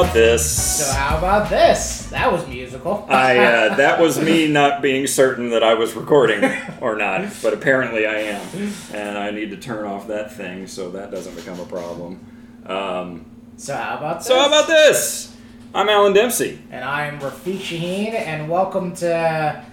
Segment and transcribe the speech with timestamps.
[0.00, 0.78] about this?
[0.78, 2.06] So how about this?
[2.06, 3.06] That was musical.
[3.08, 6.44] I uh, that was me not being certain that I was recording
[6.82, 10.90] or not, but apparently I am, and I need to turn off that thing so
[10.90, 12.20] that doesn't become a problem.
[12.66, 13.24] Um,
[13.56, 14.26] so how about this?
[14.26, 15.34] so how about this?
[15.74, 16.60] I'm Alan Dempsey.
[16.70, 19.64] And I'm Rafiq Shaheen, and welcome to,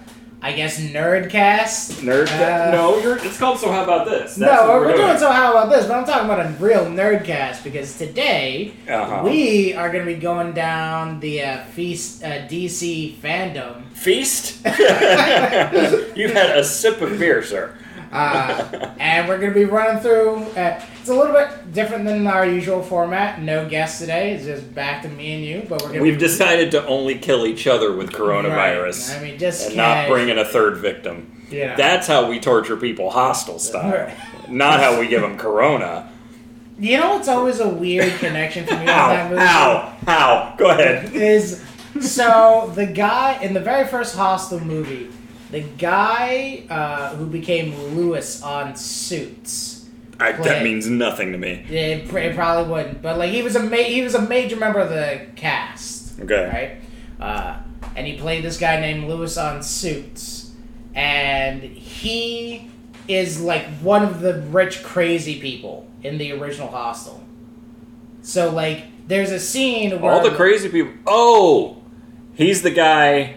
[0.44, 2.02] I guess, Nerdcast.
[2.02, 2.68] Nerdcast.
[2.68, 4.34] Uh, no, you're, it's called So How About This?
[4.34, 6.84] That's no, what we're, doing so how about this, but I'm talking about a real
[6.84, 9.22] Nerdcast because today Uh-huh.
[9.24, 13.90] we are going to be going down the uh, Feast uh, DC fandom.
[13.94, 14.58] Feast.
[16.14, 17.74] you had a sip of beer, sir.
[18.14, 20.36] Uh, and we're going to be running through.
[20.56, 23.42] Uh, it's a little bit different than our usual format.
[23.42, 24.32] No guests today.
[24.34, 25.66] It's just back to me and you.
[25.68, 29.10] But we're going to We've decided to only kill each other with coronavirus.
[29.10, 29.18] Right.
[29.18, 31.44] I mean, just and not bring in a third victim.
[31.50, 31.74] know.
[31.76, 33.90] That's how we torture people Hostel style.
[34.06, 34.48] Right.
[34.48, 36.08] Not how we give them corona.
[36.78, 39.08] You know what's always a weird connection for me How?
[39.08, 39.42] that movie?
[39.42, 39.96] How?
[40.06, 40.54] How?
[40.58, 41.12] Go ahead.
[41.12, 41.64] Is
[42.00, 45.08] so the guy in the very first Hostel movie,
[45.54, 49.88] the guy uh, who became Louis on Suits.
[50.18, 51.64] I, that means nothing to me.
[51.68, 54.56] It, pr- it probably wouldn't, but like he was a ma- he was a major
[54.56, 56.18] member of the cast.
[56.18, 56.80] Okay.
[57.20, 57.24] right?
[57.24, 57.60] Uh,
[57.94, 60.50] and he played this guy named Louis on Suits,
[60.92, 62.68] and he
[63.06, 67.22] is like one of the rich, crazy people in the original Hostel.
[68.22, 70.94] So like, there's a scene where All the crazy people.
[71.06, 71.80] Oh,
[72.34, 73.36] he's the guy.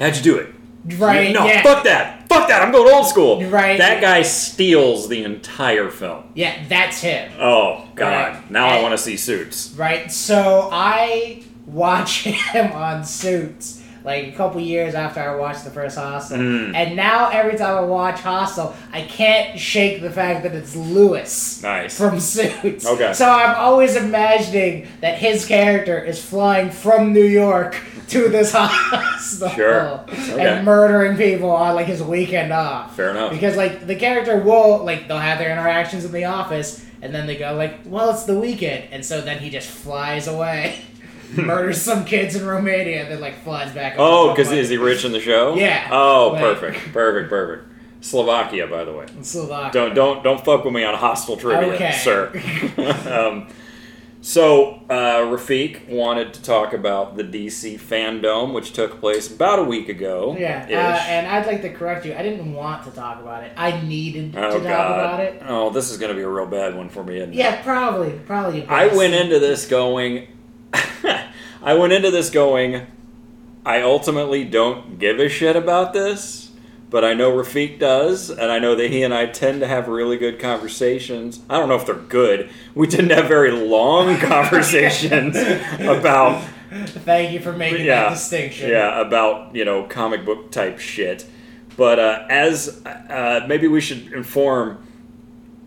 [0.00, 0.54] How'd you do it?
[0.84, 1.32] Right?
[1.32, 2.28] No, yeah, fuck that.
[2.28, 2.62] Fuck that.
[2.62, 3.42] I'm going old school.
[3.44, 3.78] Right.
[3.78, 6.24] That guy steals the entire film.
[6.34, 7.32] yeah, that's him.
[7.38, 8.34] Oh God!
[8.34, 8.50] Right.
[8.50, 9.72] Now I want to see Suits.
[9.76, 10.10] Right.
[10.10, 15.96] So I watch him on Suits like a couple years after I watched the first
[15.96, 16.74] Hostel, Mm.
[16.74, 21.62] and now every time I watch Hostel, I can't shake the fact that it's Louis.
[21.62, 21.96] Nice.
[21.96, 22.86] from Suits.
[22.86, 23.12] Okay.
[23.12, 27.76] So I'm always imagining that his character is flying from New York
[28.08, 30.00] to this hospital Sure.
[30.08, 30.46] Okay.
[30.46, 32.94] and murdering people on like his weekend off.
[32.96, 33.30] Fair enough.
[33.32, 37.26] Because like the character will like they'll have their interactions in the office and then
[37.26, 40.76] they go like, well, it's the weekend, and so then he just flies away.
[41.36, 43.94] Murders some kids in Romania, and then like flies back.
[43.98, 45.54] Oh, because is he rich in the show?
[45.54, 45.88] Yeah.
[45.90, 47.68] Oh, Like- perfect, perfect, perfect.
[48.00, 49.06] Slovakia, by the way.
[49.22, 49.70] Slovakia.
[49.72, 51.92] Don't don't don't fuck with me on Hostel trivia, Okay.
[51.92, 52.32] sir.
[53.08, 53.46] um,
[54.20, 59.64] so uh, Rafiq wanted to talk about the DC fandom, which took place about a
[59.64, 60.36] week ago.
[60.38, 62.14] Yeah, uh, and I'd like to correct you.
[62.14, 63.52] I didn't want to talk about it.
[63.56, 64.98] I needed oh to talk God!
[64.98, 65.42] about it.
[65.46, 67.16] Oh, this is going to be a real bad one for me.
[67.16, 67.36] Isn't it?
[67.36, 68.64] Yeah, probably, probably.
[68.66, 70.28] I went into this going.
[71.62, 72.86] I went into this going.
[73.64, 76.50] I ultimately don't give a shit about this,
[76.90, 79.86] but I know Rafiq does, and I know that he and I tend to have
[79.86, 81.40] really good conversations.
[81.48, 82.50] I don't know if they're good.
[82.74, 85.36] We tend to have very long conversations
[85.80, 88.70] about Thank you for making yeah, that distinction.
[88.70, 91.26] yeah, about you know comic book type shit.
[91.76, 94.86] But uh, as uh, maybe we should inform.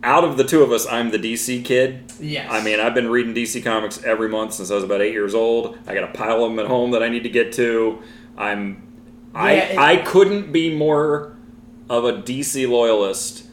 [0.06, 2.04] Out of the two of us, I'm the DC kid.
[2.20, 2.48] Yes.
[2.52, 5.34] I mean, I've been reading DC comics every month since I was about eight years
[5.34, 5.78] old.
[5.88, 8.02] I got a pile of them at home that I need to get to.
[8.38, 8.84] I'm,
[9.34, 11.36] I, Yeah, it- I couldn't be more
[11.90, 13.46] of a DC loyalist.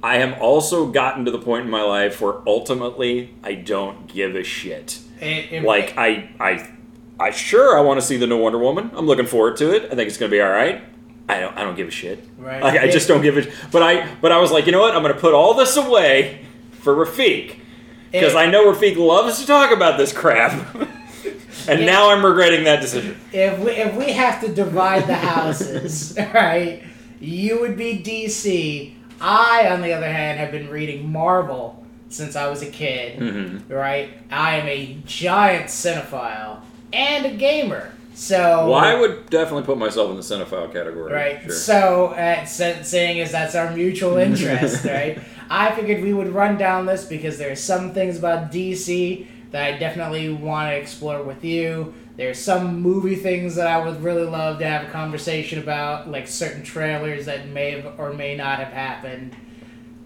[0.00, 4.36] I have also gotten to the point in my life where ultimately I don't give
[4.36, 5.00] a shit.
[5.20, 6.70] It- it- Like I, I,
[7.18, 8.92] I sure I want to see the new Wonder Woman.
[8.94, 9.86] I'm looking forward to it.
[9.90, 10.80] I think it's going to be all right.
[11.28, 12.24] I don't, I don't give a shit.
[12.38, 12.62] Right.
[12.62, 13.46] Like, I just don't give a.
[13.70, 14.94] But I, but I was like, you know what?
[14.96, 16.40] I'm going to put all this away
[16.80, 17.56] for Rafiq
[18.10, 20.74] because I know Rafiq loves to talk about this crap,
[21.68, 21.84] and Yeah.
[21.86, 23.20] now I'm regretting that decision.
[23.32, 26.82] if we if we have to divide the houses, right?
[27.20, 28.94] You would be DC.
[29.20, 33.68] I, on the other hand, have been reading Marvel since I was a kid, Mhm.
[33.68, 34.10] right?
[34.30, 36.60] I am a giant cinephile
[36.92, 37.92] and a gamer.
[38.18, 41.12] So Well, I would definitely put myself in the cinephile category.
[41.12, 41.40] Right.
[41.40, 41.52] Sure.
[41.52, 45.20] So, uh, is that's our mutual interest, right?
[45.48, 49.62] I figured we would run down this because there are some things about DC that
[49.62, 51.94] I definitely want to explore with you.
[52.16, 56.26] There's some movie things that I would really love to have a conversation about, like
[56.26, 59.36] certain trailers that may have or may not have happened.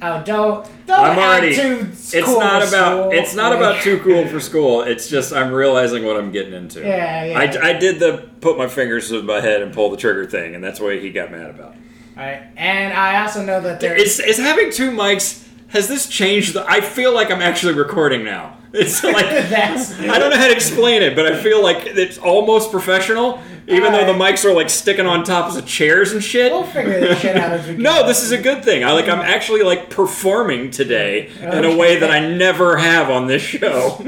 [0.05, 1.55] Oh, don't don't I'm already.
[1.55, 2.69] It's cool not about.
[2.69, 3.11] school.
[3.13, 4.83] It's not about too cool for school.
[4.83, 6.81] It's just I'm realizing what I'm getting into.
[6.81, 7.39] Yeah, yeah.
[7.39, 10.57] I, I did the put my fingers to my head and pull the trigger thing,
[10.57, 11.77] and that's what he got mad about.
[12.17, 12.43] Right.
[12.57, 15.42] And I also know that there's Is, is having two mics
[15.73, 16.55] has this changed?
[16.55, 18.59] The, I feel like I'm actually recording now.
[18.75, 22.17] It's like That's- I don't know how to explain it, but I feel like it's
[22.17, 26.25] almost professional, even though the mics are like sticking on top of the chairs and
[26.25, 26.51] shit.
[26.51, 27.83] we'll figure this shit out as we go.
[27.83, 28.83] No, this is a good thing.
[28.83, 33.27] I like I'm actually like performing today in a way that I never have on
[33.27, 34.03] this show.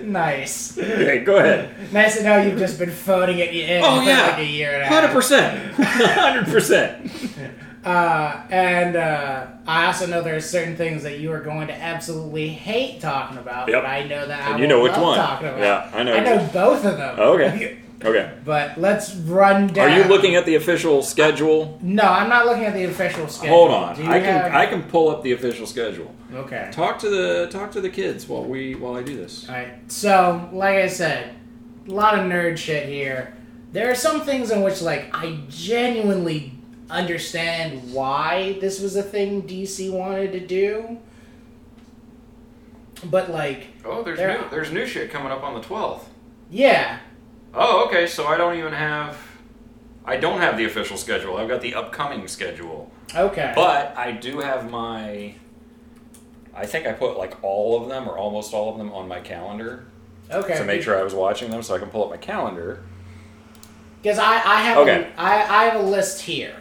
[0.00, 0.78] nice.
[0.78, 1.92] Okay, go ahead.
[1.92, 4.72] Nice to know you've just been phoning it in Oh for yeah, like a year
[4.72, 4.94] and a half.
[5.02, 5.74] Hundred percent.
[5.74, 7.12] hundred percent.
[7.84, 11.74] Uh, and uh, I also know there are certain things that you are going to
[11.74, 13.82] absolutely hate talking about, Yep.
[13.82, 15.16] but I know that I And you know which one.
[15.16, 15.60] talking about.
[15.60, 16.14] Yeah, I know.
[16.14, 17.18] I know both of them.
[17.18, 17.78] Okay.
[18.04, 18.32] Okay.
[18.44, 19.90] But let's run down.
[19.90, 21.80] Are you looking at the official schedule?
[21.82, 23.56] No, I'm not looking at the official schedule.
[23.56, 26.14] Hold on, I can have- I can pull up the official schedule.
[26.32, 26.68] Okay.
[26.70, 29.48] Talk to the talk to the kids while we while I do this.
[29.48, 31.34] Alright, so, like I said,
[31.88, 33.34] a lot of nerd shit here.
[33.72, 36.52] There are some things in which, like, I genuinely
[36.90, 40.98] understand why this was a thing DC wanted to do.
[43.04, 46.08] But, like, Oh, there's new there's new shit coming up on the twelfth.
[46.50, 46.98] yeah.
[47.54, 48.06] Oh, okay.
[48.06, 49.16] So I don't even have
[50.04, 51.36] I don't have the official schedule.
[51.36, 52.90] I've got the upcoming schedule.
[53.14, 53.52] Okay.
[53.54, 55.34] But I do have my.
[56.54, 59.20] I think I put like all of them or almost all of them on my
[59.20, 59.84] calendar
[60.30, 60.56] okay.
[60.58, 62.82] to make sure I was watching them, so I can pull up my calendar.
[64.02, 65.10] Because I, I, have Okay.
[65.16, 66.54] a, I, I have a list here.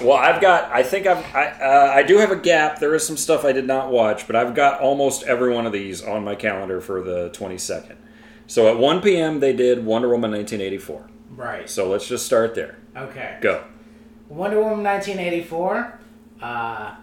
[0.00, 0.72] Well, I've got.
[0.72, 1.24] I think I've.
[1.34, 2.80] I, uh, I do have a gap.
[2.80, 5.72] There is some stuff I did not watch, but I've got almost every one of
[5.72, 7.98] these on my calendar for the twenty second.
[8.46, 9.40] So at one p.m.
[9.40, 11.08] they did Wonder Woman nineteen eighty four.
[11.30, 11.68] Right.
[11.68, 12.78] So let's just start there.
[12.96, 13.38] Okay.
[13.40, 13.64] Go.
[14.28, 15.98] Wonder Woman 1984.
[16.40, 16.94] Uh,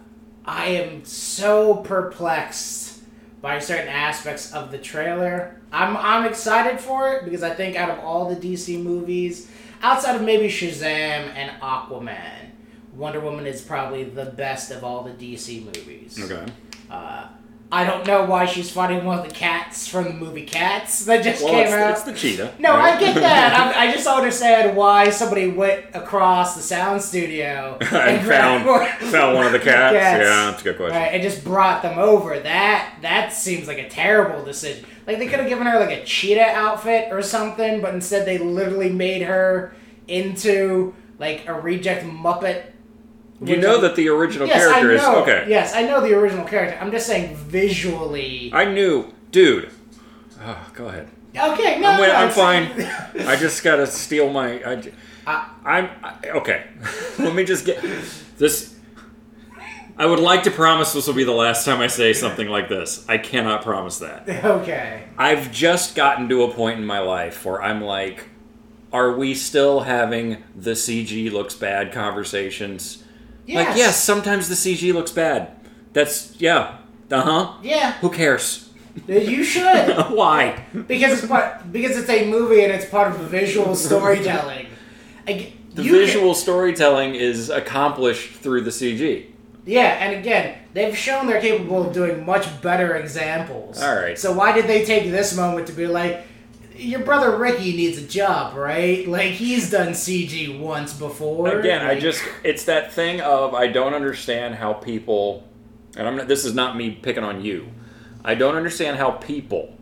[0.45, 3.01] I am so perplexed
[3.41, 5.59] by certain aspects of the trailer.
[5.71, 9.49] I'm I'm excited for it because I think out of all the DC movies,
[9.81, 10.83] outside of maybe Shazam
[11.35, 12.40] and Aquaman,
[13.01, 16.19] Wonder Woman is probably the best of all the DC movies.
[16.23, 16.45] Okay.
[16.89, 17.27] Uh,
[17.73, 21.23] I don't know why she's fighting one of the cats from the movie Cats that
[21.23, 21.91] just Well, came it's, out.
[21.91, 22.55] it's the cheetah.
[22.59, 22.97] No, right?
[22.97, 23.73] I get that.
[23.77, 28.65] I, I just don't understand why somebody went across the sound studio and grabbed found
[28.65, 29.93] one- found one of the cats.
[29.95, 30.19] Cats.
[30.21, 30.97] Yeah, that's a good question.
[30.97, 32.37] Right, and just brought them over.
[32.39, 34.85] That that seems like a terrible decision.
[35.07, 38.37] Like they could have given her like a cheetah outfit or something, but instead they
[38.37, 39.73] literally made her
[40.09, 42.63] into like a reject Muppet.
[43.43, 45.21] You know that the original yes, character I is know.
[45.23, 45.45] okay.
[45.47, 46.77] Yes, I know the original character.
[46.79, 48.51] I'm just saying visually.
[48.53, 49.71] I knew, dude.
[50.39, 51.09] Oh, go ahead.
[51.35, 52.67] Okay, no, I'm, no, I'm fine.
[53.27, 54.61] I just gotta steal my.
[54.63, 54.91] I,
[55.25, 56.65] I, am I, okay.
[57.19, 57.83] Let me just get
[58.37, 58.75] this.
[59.97, 62.69] I would like to promise this will be the last time I say something like
[62.69, 63.05] this.
[63.07, 64.27] I cannot promise that.
[64.45, 65.05] okay.
[65.17, 68.29] I've just gotten to a point in my life where I'm like,
[68.91, 73.00] are we still having the CG looks bad conversations?
[73.45, 73.67] Yes.
[73.67, 75.51] Like, yes, sometimes the CG looks bad.
[75.93, 76.77] That's yeah.
[77.09, 77.53] Uh huh.
[77.63, 77.93] Yeah.
[77.93, 78.69] Who cares?
[79.07, 79.95] You should.
[80.11, 80.63] Why?
[80.87, 84.67] because it's part because it's a movie and it's part of visual storytelling.
[85.27, 89.27] Like, The you can- visual storytelling is accomplished through the CG.
[89.65, 93.81] yeah, and again, they've shown they're capable of doing much better examples.
[93.81, 94.17] All right.
[94.19, 96.25] So why did they take this moment to be like,
[96.81, 99.07] your brother Ricky needs a job, right?
[99.07, 101.59] Like he's done CG once before.
[101.59, 105.47] Again, I just it's that thing of I don't understand how people
[105.95, 107.69] and I'm this is not me picking on you.
[108.23, 109.77] I don't understand how people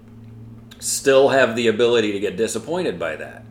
[0.80, 3.46] still have the ability to get disappointed by that.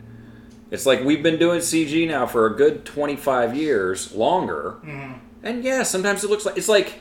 [0.71, 4.77] It's like we've been doing CG now for a good 25 years, longer.
[4.83, 5.13] Mm-hmm.
[5.43, 6.95] And yeah, sometimes it looks like it's like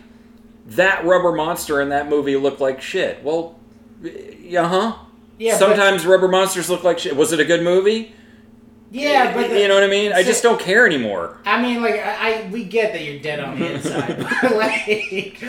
[0.67, 3.23] that rubber monster in that movie looked like shit.
[3.23, 3.59] Well,
[4.03, 4.97] yeah, huh?
[5.39, 7.17] Yeah, but- Sometimes rubber monsters look like shit.
[7.17, 8.15] Was it a good movie?
[8.91, 10.13] yeah, but the- you know what I mean?
[10.13, 11.39] I so- just don't care anymore.
[11.45, 15.43] I mean, like, I, I we get that you're dead on the inside, but like,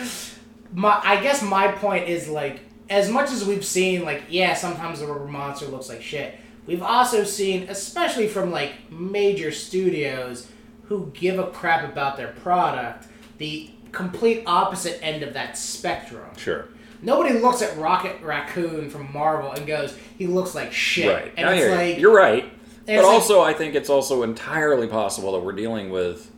[0.73, 4.99] my I guess my point is like, as much as we've seen, like, yeah, sometimes
[4.99, 6.37] the rubber monster looks like shit.
[6.67, 10.47] We've also seen, especially from like major studios
[10.83, 16.29] who give a crap about their product, the complete opposite end of that spectrum.
[16.37, 16.67] Sure.
[17.01, 21.33] Nobody looks at Rocket Raccoon from Marvel and goes, "He looks like shit." Right.
[21.37, 21.71] And I it's you.
[21.75, 22.51] like, You're right.
[22.85, 26.29] But it's like- also, I think it's also entirely possible that we're dealing with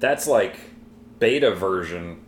[0.00, 0.56] that's like
[1.18, 2.20] beta version.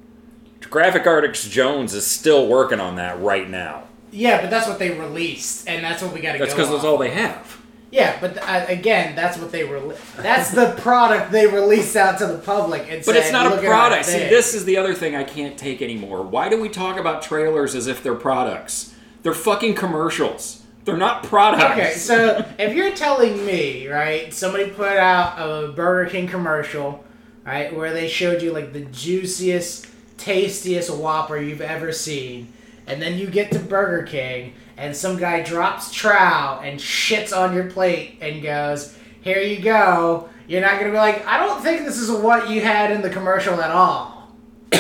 [0.70, 3.84] Graphic Artist Jones is still working on that right now.
[4.12, 6.44] yeah, but that's what they released, and that's what we got to go.
[6.44, 7.60] That's because that's all they have.
[7.94, 12.26] Yeah, but uh, again, that's what they rele- That's the product they released out to
[12.26, 12.82] the public.
[12.90, 14.06] And But said, it's not a "Look at our product.
[14.06, 16.22] See, this is the other thing I can't take anymore.
[16.22, 18.92] Why do we talk about trailers as if they're products?
[19.22, 20.64] They're fucking commercials.
[20.84, 21.70] They're not products.
[21.70, 27.04] Okay, so if you're telling me, right, somebody put out a Burger King commercial,
[27.46, 29.86] right, where they showed you like the juiciest,
[30.18, 32.52] tastiest Whopper you've ever seen,
[32.86, 37.54] and then you get to Burger King and some guy drops trow and shits on
[37.54, 41.86] your plate and goes, "Here you go." You're not gonna be like, "I don't think
[41.86, 44.30] this is what you had in the commercial at all."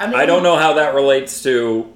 [0.00, 1.92] I mean, I don't know how that relates to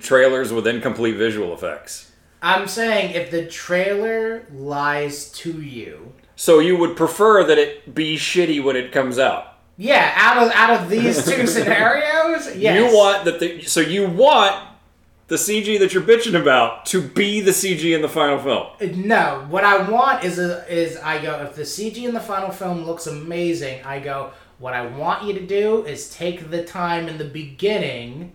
[0.00, 2.10] trailers with incomplete visual effects.
[2.42, 8.16] I'm saying if the trailer lies to you, So you would prefer that it be
[8.16, 9.53] shitty when it comes out.
[9.76, 12.78] Yeah, out of out of these two scenarios, yes.
[12.78, 14.70] You want that the so you want
[15.26, 18.66] the CG that you're bitching about to be the CG in the final film.
[18.80, 22.20] Uh, no, what I want is a, is I go if the CG in the
[22.20, 26.64] final film looks amazing, I go what I want you to do is take the
[26.64, 28.32] time in the beginning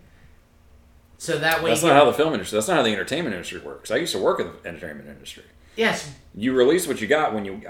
[1.20, 2.56] so that way That's not how the film industry.
[2.56, 3.90] That's not how the entertainment industry works.
[3.90, 5.44] I used to work in the entertainment industry.
[5.76, 7.60] yes You release what you got when you.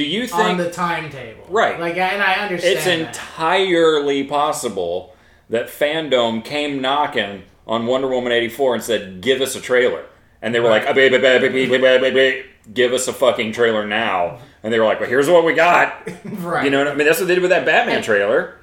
[0.00, 1.44] Do you think on the timetable.
[1.50, 1.78] Right.
[1.78, 3.00] Like and I understand it's that.
[3.00, 5.14] entirely possible
[5.50, 10.06] that fandom came knocking on Wonder Woman eighty four and said, "Give us a trailer,"
[10.40, 10.92] and they were like, Right.
[10.92, 14.86] "Ah, baby, baby, baby, baby, baby, "Give us a fucking trailer now," and they were
[14.86, 16.64] like, "Well, here's what we got." right.
[16.64, 18.56] You know, what I mean, that's what they did with that Batman trailer.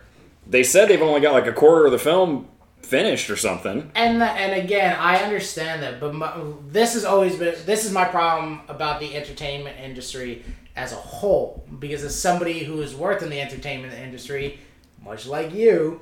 [0.48, 2.48] They said they've only got like a quarter of the film
[2.82, 3.92] finished or something.
[3.94, 6.34] And and again, I understand that, but my,
[6.70, 10.44] this has always been this is my problem about the entertainment industry
[10.78, 11.66] as a whole.
[11.80, 14.60] Because as somebody who has worked in the entertainment industry,
[15.04, 16.00] much like you,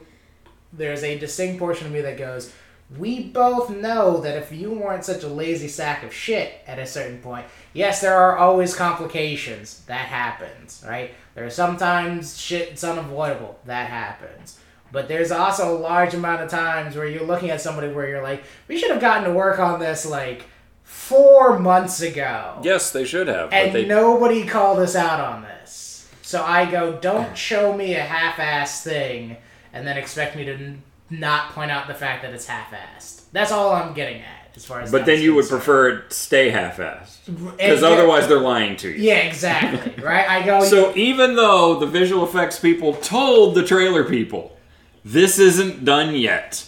[0.74, 2.54] there's a distinct portion of me that goes,
[2.96, 6.86] "We both know that if you weren't such a lazy sack of shit at a
[6.86, 9.82] certain point, yes, there are always complications.
[9.88, 11.12] That happens, right?
[11.34, 13.60] There are sometimes shit it's unavoidable.
[13.66, 14.60] That happens."
[14.92, 18.24] But there's also a large amount of times where you're looking at somebody where you're
[18.24, 20.44] like, we should have gotten to work on this like
[20.86, 22.60] four months ago.
[22.64, 26.08] Yes, they should have, but and they nobody called us out on this.
[26.22, 29.38] So I go, don't show me a half-assed thing
[29.74, 33.24] and then expect me to n- not point out the fact that it's half-assed.
[33.32, 34.92] That's all I'm getting at as far as.
[34.92, 35.62] But then you would concerned.
[35.62, 37.26] prefer it stay half-assed
[37.58, 38.96] because otherwise they're lying to you.
[38.96, 40.04] Yeah, exactly.
[40.04, 40.28] right.
[40.30, 40.64] I go.
[40.64, 44.56] So even though the visual effects people told the trailer people,
[45.04, 46.68] this isn't done yet,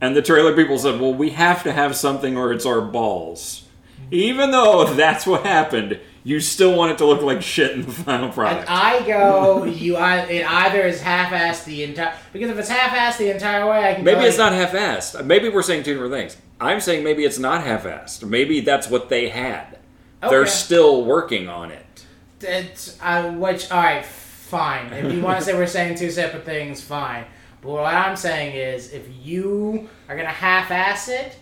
[0.00, 3.66] and the trailer people said, well, we have to have something or it's our balls.
[4.10, 7.92] Even though that's what happened, you still want it to look like shit in the
[7.92, 8.68] final product.
[8.68, 8.68] And.
[8.68, 13.30] I go, you I, it either is half-assed the entire because if it's half-assed the
[13.30, 14.04] entire way, I can.
[14.04, 15.24] Maybe it's not half-assed.
[15.24, 16.36] Maybe we're saying two different things.
[16.60, 18.28] I'm saying maybe it's not half-assed.
[18.28, 19.78] Maybe that's what they had.
[20.20, 22.04] They're still working on it.
[22.42, 24.92] It's uh, which all right, fine.
[24.92, 27.24] If you want to say we're saying two separate things, fine.
[27.62, 31.36] But what I'm saying is, if you are gonna half-ass it,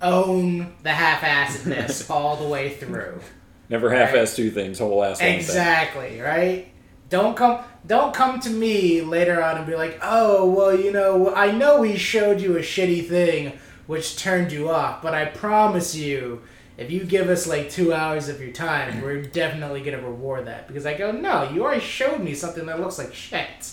[0.00, 3.20] own the half-assedness all the way through.
[3.68, 5.36] Never half-assed two things, whole ass one thing.
[5.38, 6.68] Exactly, right?
[7.08, 11.34] Don't come don't come to me later on and be like, "Oh, well, you know,
[11.34, 15.94] I know we showed you a shitty thing which turned you off, but I promise
[15.96, 16.42] you,
[16.78, 20.46] if you give us like 2 hours of your time, we're definitely going to reward
[20.46, 23.72] that." Because I go, "No, you already showed me something that looks like shit."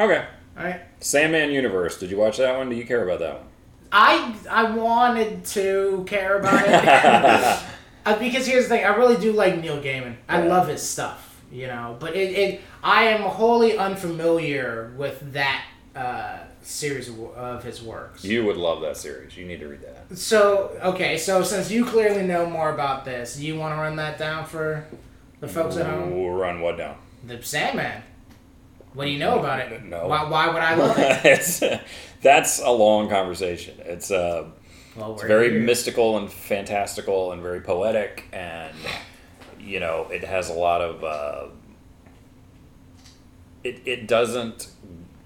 [0.00, 0.24] Okay.
[0.58, 0.80] All right?
[1.00, 1.98] Sandman Universe.
[1.98, 2.70] Did you watch that one?
[2.70, 3.46] Do you care about that one?
[3.92, 6.84] I I wanted to care about it
[8.06, 10.16] uh, because here's the thing: I really do like Neil Gaiman.
[10.28, 10.48] I Yeah.
[10.48, 11.96] love his stuff, you know.
[11.98, 15.64] But it, it I am wholly unfamiliar with that
[15.96, 18.24] uh, series of, of his works.
[18.24, 19.36] You would love that series.
[19.36, 20.16] You need to read that.
[20.16, 24.18] So okay, so since you clearly know more about this, you want to run that
[24.18, 24.86] down for
[25.40, 26.16] the folks at home?
[26.16, 26.96] We'll run what down?
[27.26, 28.02] The Sandman.
[28.94, 29.84] What do you know about it?
[29.84, 30.06] No.
[30.08, 31.24] Why, why would I love it?
[31.24, 31.62] it's,
[32.22, 33.74] that's a long conversation.
[33.84, 34.46] It's uh,
[34.96, 35.60] Well, it's very here.
[35.60, 38.74] mystical and fantastical and very poetic, and
[39.60, 41.04] you know it has a lot of.
[41.04, 41.46] Uh,
[43.62, 44.68] it it doesn't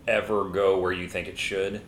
[0.06, 1.80] ever go where you think it should.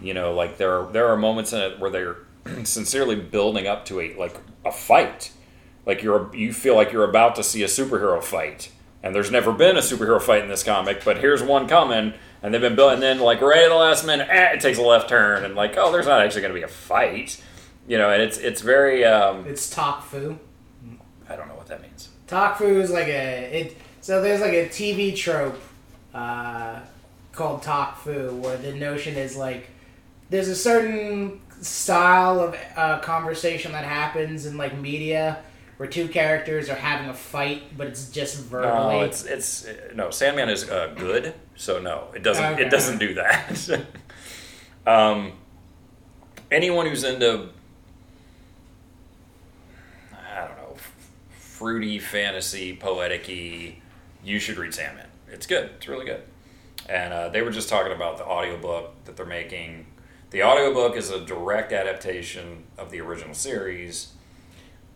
[0.00, 2.16] You know, like there are there are moments in it where they're
[2.64, 5.32] sincerely building up to a like a fight.
[5.84, 8.70] Like you're you feel like you're about to see a superhero fight,
[9.02, 12.52] and there's never been a superhero fight in this comic, but here's one coming, and
[12.52, 12.94] they've been building.
[12.94, 15.54] And then like right at the last minute, eh, it takes a left turn, and
[15.54, 17.42] like oh, there's not actually going to be a fight.
[17.86, 20.38] You know, and it's it's very um, It's Talk Fu.
[21.28, 22.08] I don't know what that means.
[22.26, 23.76] Talk Fu is like a it.
[24.00, 25.60] So there's like a TV trope
[26.14, 26.80] uh,
[27.32, 29.70] called Talk Fu, where the notion is like
[30.30, 35.38] there's a certain style of uh, conversation that happens in like media
[35.76, 38.98] where two characters are having a fight, but it's just verbally.
[38.98, 40.10] No, it's it's no.
[40.10, 42.64] Sandman is uh, good, so no, it doesn't Okay.
[42.66, 43.84] it doesn't do that.
[44.86, 45.32] um,
[46.50, 47.48] anyone who's into
[50.12, 50.76] I don't know
[51.38, 53.76] fruity fantasy poetic-y,
[54.24, 55.06] you should read Sandman.
[55.30, 55.70] It's good.
[55.76, 56.22] It's really good.
[56.88, 59.86] And uh, they were just talking about the audiobook that they're making.
[60.30, 64.12] The audiobook is a direct adaptation of the original series.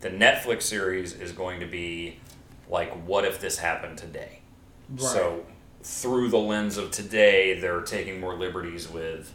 [0.00, 2.16] The Netflix series is going to be
[2.68, 4.40] like, what if this happened today?
[4.88, 5.00] Right.
[5.00, 5.46] So,
[5.82, 9.32] through the lens of today, they're taking more liberties with,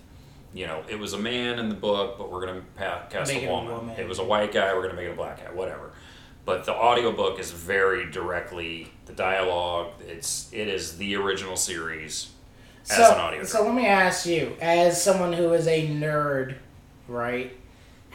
[0.54, 3.44] you know, it was a man in the book, but we're going to cast Make
[3.44, 3.74] a it a woman.
[3.74, 4.00] woman.
[4.00, 5.92] It was a white guy, we're going to make it a black guy, whatever.
[6.46, 9.94] But the audiobook is very directly the dialogue.
[10.08, 12.30] It's it is the original series
[12.88, 13.44] as so, an audio.
[13.44, 16.58] so let me ask you, as someone who is a nerd,
[17.08, 17.58] right?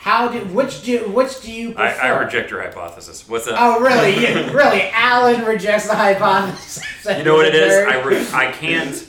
[0.00, 2.00] How do which do which do you I, prefer?
[2.02, 3.28] I reject your hypothesis.
[3.28, 3.56] What's that?
[3.58, 4.14] Oh really?
[4.26, 4.88] You- really?
[4.92, 6.86] Alan rejects the hypothesis.
[7.18, 7.72] You know what it is?
[7.72, 9.06] I, re- I can't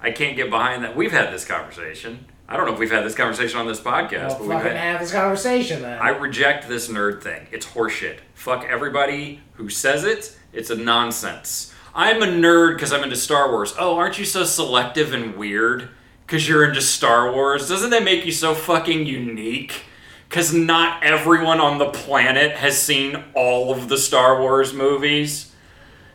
[0.00, 0.94] I can't get behind that.
[0.96, 2.26] We've had this conversation.
[2.48, 4.76] I don't know if we've had this conversation on this podcast, Well, but we've had,
[4.76, 5.98] have this conversation then.
[6.00, 7.46] I reject this nerd thing.
[7.52, 8.18] It's horseshit.
[8.34, 10.36] Fuck everybody who says it.
[10.52, 11.74] It's a nonsense.
[11.94, 13.74] I'm a nerd because I'm into Star Wars.
[13.78, 15.90] Oh, aren't you so selective and weird?
[16.26, 17.68] Because you're into Star Wars?
[17.68, 19.82] Doesn't that make you so fucking unique?
[20.28, 25.48] Because not everyone on the planet has seen all of the Star Wars movies?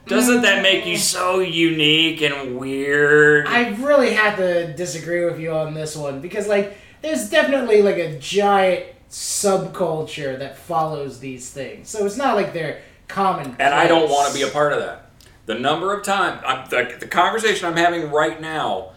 [0.05, 0.99] Doesn't that make you mm.
[0.99, 3.47] so unique and weird?
[3.47, 7.97] I really have to disagree with you on this one because like there's definitely like
[7.97, 11.89] a giant subculture that follows these things.
[11.89, 13.55] So it's not like they're common.
[13.59, 15.11] and I don't want to be a part of that.
[15.45, 18.91] The number of times the, the conversation I'm having right now,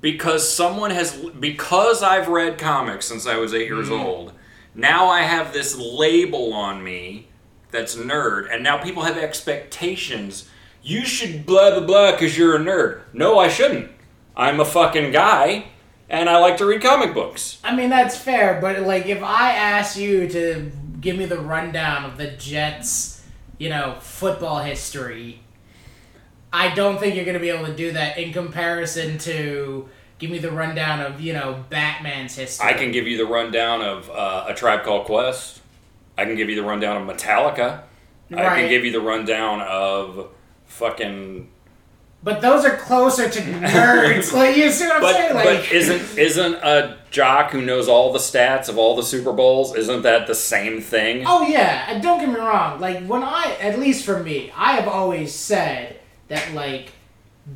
[0.00, 4.04] because someone has because I've read comics since I was 8 years mm-hmm.
[4.04, 4.32] old.
[4.78, 7.26] Now I have this label on me
[7.72, 10.48] that's nerd, and now people have expectations.
[10.84, 13.00] You should blah blah blah because you're a nerd.
[13.12, 13.90] No, I shouldn't.
[14.36, 15.64] I'm a fucking guy,
[16.08, 17.58] and I like to read comic books.
[17.64, 20.70] I mean that's fair, but like if I ask you to
[21.00, 23.24] give me the rundown of the Jets,
[23.58, 25.40] you know, football history,
[26.52, 30.38] I don't think you're gonna be able to do that in comparison to give me
[30.38, 32.68] the rundown of you know Batman's history.
[32.68, 35.60] I can give you the rundown of uh, a tribe called Quest.
[36.16, 37.82] I can give you the rundown of Metallica.
[38.36, 40.28] I can give you the rundown of
[40.66, 41.48] fucking.
[42.22, 44.32] But those are closer to nerds.
[44.34, 45.34] like you see what I'm But, saying?
[45.34, 49.32] Like but isn't isn't a jock who knows all the stats of all the Super
[49.32, 49.74] Bowls?
[49.76, 51.24] Isn't that the same thing?
[51.26, 52.80] Oh yeah, don't get me wrong.
[52.80, 56.90] Like when I, at least for me, I have always said that like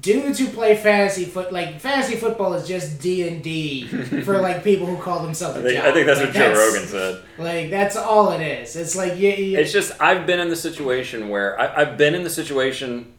[0.00, 3.86] dudes who play fantasy foot, like fantasy football is just D and D
[4.24, 5.56] for like people who call themselves.
[5.58, 5.84] a I think, jock.
[5.84, 7.22] I think that's Like, what Joe Rogan said.
[7.38, 8.76] Like that's all it is.
[8.76, 12.14] It's like you, you It's just I've been in the situation where I, I've been
[12.14, 13.12] in the situation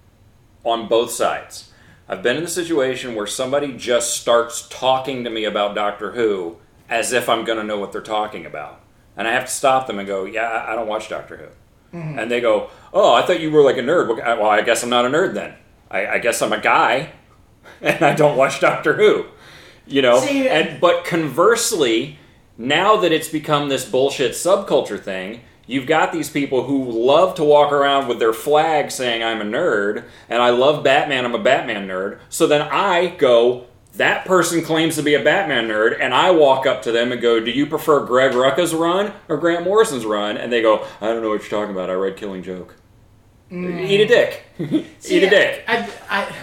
[0.63, 1.71] on both sides.
[2.07, 6.57] I've been in the situation where somebody just starts talking to me about Doctor Who
[6.89, 8.81] as if I'm going to know what they're talking about,
[9.15, 11.97] and I have to stop them and go, "Yeah, I I don't watch Doctor Who,"
[11.97, 12.19] mm-hmm.
[12.19, 14.89] and they go, "Oh, I thought you were like a nerd." Well, I guess I'm
[14.89, 15.55] not a nerd then.
[15.93, 17.13] I, I guess I'm a guy,
[17.81, 19.27] and I don't watch Doctor Who.
[19.85, 22.17] You know, See, and but conversely,
[22.57, 27.43] now that it's become this bullshit subculture thing, you've got these people who love to
[27.43, 31.43] walk around with their flag saying I'm a nerd and I love Batman, I'm a
[31.43, 32.19] Batman nerd.
[32.29, 36.65] So then I go, that person claims to be a Batman nerd, and I walk
[36.65, 40.37] up to them and go, Do you prefer Greg Rucka's run or Grant Morrison's run?
[40.37, 41.89] And they go, I don't know what you're talking about.
[41.89, 42.75] I read Killing Joke.
[43.53, 43.87] Mm.
[43.87, 44.43] Eat a dick.
[44.57, 44.85] See,
[45.17, 45.63] Eat a dick.
[45.67, 46.35] I, I,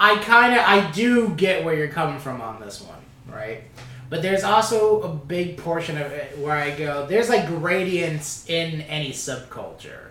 [0.00, 3.64] I kind of, I do get where you're coming from on this one, right?
[4.08, 8.80] But there's also a big portion of it where I go, there's like gradients in
[8.82, 10.06] any subculture.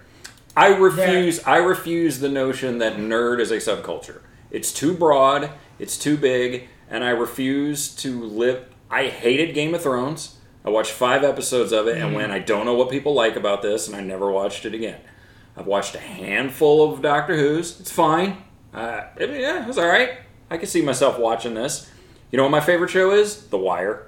[0.55, 1.43] I refuse.
[1.43, 4.21] I refuse the notion that nerd is a subculture.
[4.51, 5.51] It's too broad.
[5.79, 8.67] It's too big, and I refuse to live.
[8.91, 10.35] I hated Game of Thrones.
[10.65, 13.61] I watched five episodes of it, and when I don't know what people like about
[13.61, 14.99] this, and I never watched it again.
[15.55, 17.79] I've watched a handful of Doctor Who's.
[17.79, 18.43] It's fine.
[18.73, 20.19] Uh, it, yeah, it was all right.
[20.49, 21.89] I can see myself watching this.
[22.31, 23.47] You know what my favorite show is?
[23.47, 24.07] The Wire.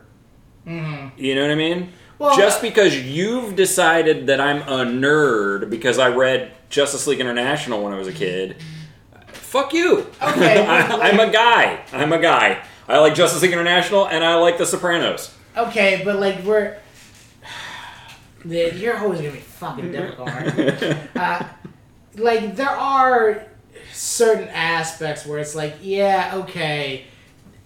[0.67, 1.19] Mm-hmm.
[1.19, 1.91] You know what I mean?
[2.19, 7.19] Well, Just uh, because you've decided that I'm a nerd because I read Justice League
[7.19, 8.57] International when I was a kid,
[9.27, 10.07] fuck you.
[10.21, 11.83] Okay, I, I'm a guy.
[11.91, 12.63] I'm a guy.
[12.87, 15.35] I like Justice League International and I like The Sopranos.
[15.57, 16.77] Okay, but like we're,
[18.45, 20.29] the, you're always gonna be fucking difficult.
[21.15, 21.43] uh,
[22.15, 23.45] like there are
[23.93, 27.05] certain aspects where it's like, yeah, okay,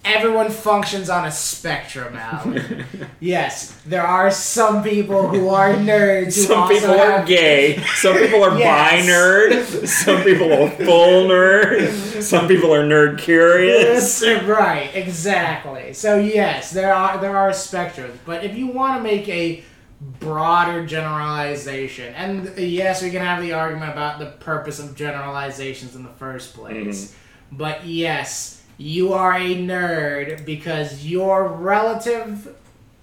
[0.06, 2.86] everyone functions on a spectrum, Alan.
[3.20, 6.36] yes, there are some people who are nerds.
[6.36, 7.82] Who Some people are have- gay.
[7.96, 9.04] Some people are Yes.
[9.06, 9.86] bi nerd.
[10.04, 12.22] Some people are full nerd.
[12.22, 14.22] Some people are nerd curious.
[14.46, 15.92] Right, exactly.
[15.92, 19.62] So yes, there are there are spectrums, but if you want to make a
[20.20, 25.96] broader generalization, and uh, yes, we can have the argument about the purpose of generalizations
[25.96, 27.56] in the first place, mm-hmm.
[27.56, 32.54] but yes, you are a nerd because your relative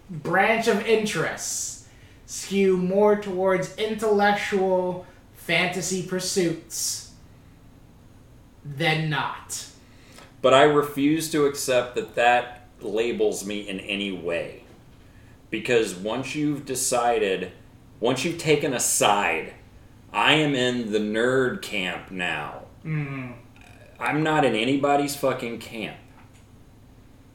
[0.09, 1.87] branch of interests
[2.25, 7.11] skew more towards intellectual fantasy pursuits
[8.63, 9.65] than not.
[10.41, 14.63] But I refuse to accept that that labels me in any way.
[15.49, 17.51] Because once you've decided,
[17.99, 19.53] once you've taken a side,
[20.11, 22.63] I am in the nerd camp now.
[22.85, 23.35] Mm.
[23.99, 25.97] I'm not in anybody's fucking camp.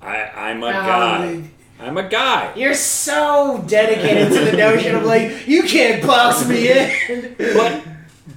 [0.00, 1.50] I, I'm a guy.
[1.80, 2.54] I'm a guy.
[2.56, 7.36] You're so dedicated to the notion of like you can't box me in.
[7.38, 7.82] But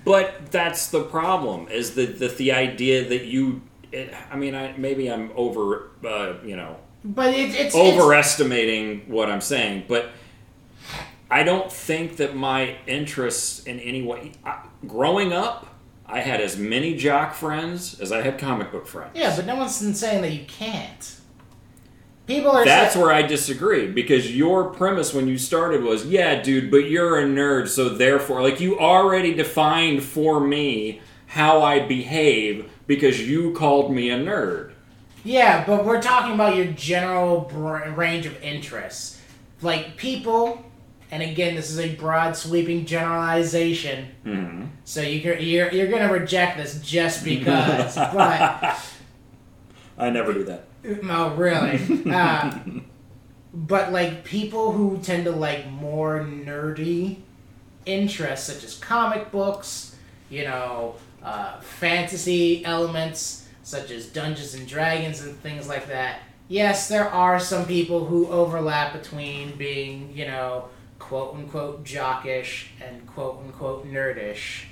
[0.05, 3.61] but that's the problem is the the, the idea that you.
[3.91, 9.09] It, I mean, I, maybe I'm over, uh, you know, But it, it's it's overestimating
[9.11, 10.11] what I'm saying, but
[11.29, 14.31] I don't think that my interests in any way.
[14.45, 15.70] I, growing up,
[16.11, 19.11] I had as many jock friends as I had comic book friends.
[19.15, 21.15] yeah, but no one's saying that you can't.
[22.27, 22.65] People are.
[22.65, 26.89] That's sa- where I disagree because your premise when you started was, yeah, dude, but
[26.89, 33.27] you're a nerd, so therefore, like, you already defined for me how I behave because
[33.27, 34.73] you called me a nerd.
[35.23, 39.19] Yeah, but we're talking about your general br- range of interests.
[39.61, 40.63] Like people,
[41.11, 44.07] and again, this is a broad, sweeping generalization.
[44.25, 44.65] Mm-hmm.
[44.85, 47.95] So you can, you're you're gonna reject this just because.
[48.13, 48.79] but
[49.97, 50.65] I never do that.
[51.03, 51.79] no, really.
[52.11, 52.59] Uh,
[53.53, 57.17] but like people who tend to like more nerdy
[57.85, 59.97] interests, such as comic books,
[60.29, 66.21] you know, uh, fantasy elements such as Dungeons and Dragons and things like that.
[66.47, 70.69] Yes, there are some people who overlap between being, you know,
[71.11, 74.63] quote unquote jockish and quote unquote nerdish.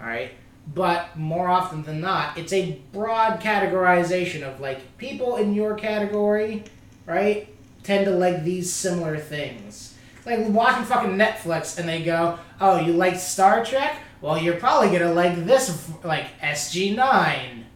[0.00, 0.30] All right.
[0.74, 6.64] But more often than not, it's a broad categorization of like people in your category,
[7.04, 7.46] right,
[7.82, 9.94] tend to like these similar things.
[10.24, 13.98] Like watching fucking Netflix and they go, "Oh, you like Star Trek?
[14.22, 17.66] Well, you're probably gonna like this, like SG Nine."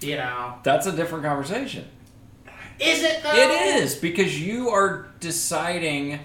[0.00, 1.84] You know, That's a different conversation.
[2.80, 3.34] is it though?
[3.34, 6.20] It is because you are deciding.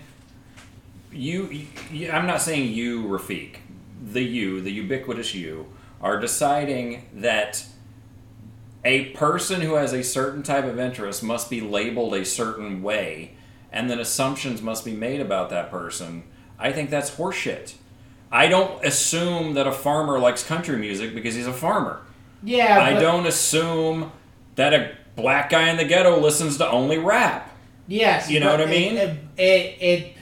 [1.12, 3.56] You, you, I'm not saying you, Rafiq.
[4.12, 5.68] The you, the ubiquitous you,
[6.02, 7.66] are deciding that
[8.86, 13.34] a person who has a certain type of interest must be labeled a certain way,
[13.72, 16.24] and then assumptions must be made about that person.
[16.58, 17.76] I think that's horseshit.
[18.32, 22.02] I don't assume that a farmer likes country music because he's a farmer.
[22.44, 24.12] Yeah, I don't assume
[24.56, 27.50] that a black guy in the ghetto listens to only rap.
[27.88, 28.98] Yes, You know what I mean?
[28.98, 30.16] It, it, it,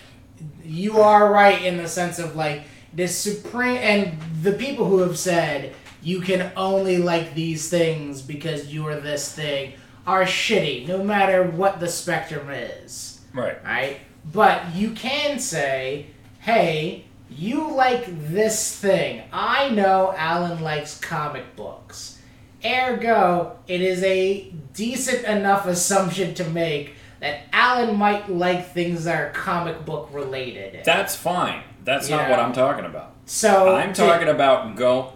[0.68, 5.18] you are right in the sense of like this supreme, and the people who have
[5.18, 9.74] said you can only like these things because you are this thing
[10.06, 13.22] are shitty, no matter what the spectrum is.
[13.34, 13.62] Right.
[13.64, 14.00] Right?
[14.32, 16.08] But you can say,
[16.40, 19.24] hey, you like this thing.
[19.34, 22.22] I know Alan likes comic books.
[22.66, 29.20] Ergo, it is a decent enough assumption to make that Alan might like things that
[29.20, 30.84] are comic book related.
[30.84, 31.64] That's fine.
[31.84, 33.14] That's not what I'm talking about.
[33.26, 35.14] so I'm to- talking about go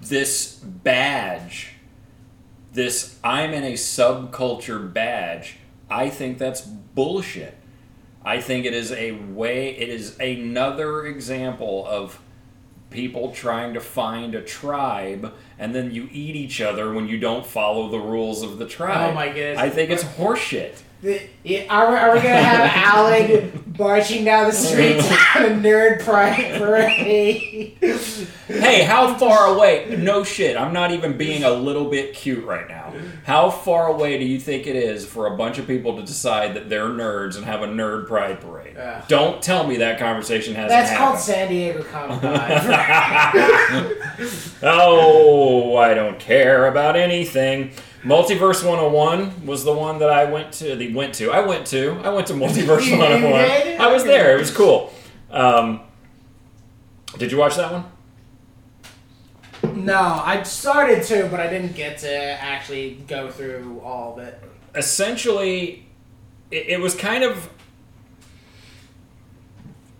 [0.00, 1.72] this badge.
[2.72, 5.56] This I'm in a subculture badge.
[5.90, 7.56] I think that's bullshit.
[8.24, 12.20] I think it is a way it is another example of
[12.90, 17.46] people trying to find a tribe and then you eat each other when you don't
[17.46, 19.10] follow the rules of the tribe.
[19.10, 19.58] Oh my goodness.
[19.58, 20.82] I think it's horseshit.
[21.00, 25.06] The- yeah, Are, we- are we gonna have Alan marching down the streets
[25.36, 27.76] on a nerd pride parade?
[28.48, 29.94] Hey, how far away?
[29.98, 30.56] No shit.
[30.56, 32.92] I'm not even being a little bit cute right now.
[33.24, 36.54] How far away do you think it is for a bunch of people to decide
[36.54, 38.76] that they're nerds and have a nerd pride parade?
[38.76, 39.04] Ugh.
[39.06, 41.18] Don't tell me that conversation hasn't That's called.
[41.20, 42.32] San Diego Comic Con.
[44.62, 47.70] oh, I don't care about anything.
[48.04, 50.76] Multiverse 101 was the one that I went to.
[50.76, 51.30] The went to.
[51.30, 52.00] I went to.
[52.04, 53.80] I went to Multiverse 101.
[53.80, 54.36] I was there.
[54.36, 54.92] It was cool.
[55.30, 55.80] Um,
[57.18, 57.84] did you watch that one?
[59.74, 64.40] no, I started to, but I didn't get to actually go through all of it.
[64.74, 65.86] essentially
[66.50, 67.50] it, it was kind of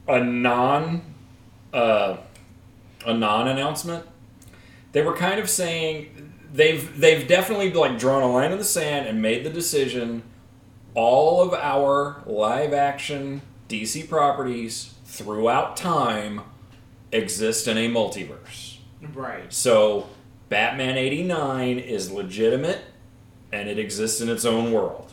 [0.06, 1.02] a non
[1.72, 2.16] uh,
[3.04, 4.04] a non announcement
[4.92, 9.06] they were kind of saying they've they've definitely like drawn a line in the sand
[9.06, 10.22] and made the decision
[10.94, 16.40] all of our live action DC properties throughout time
[17.12, 18.78] exist in a multiverse
[19.14, 19.52] Right.
[19.52, 20.08] so
[20.48, 22.80] Batman 89 is legitimate
[23.52, 25.12] and it exists in its own world.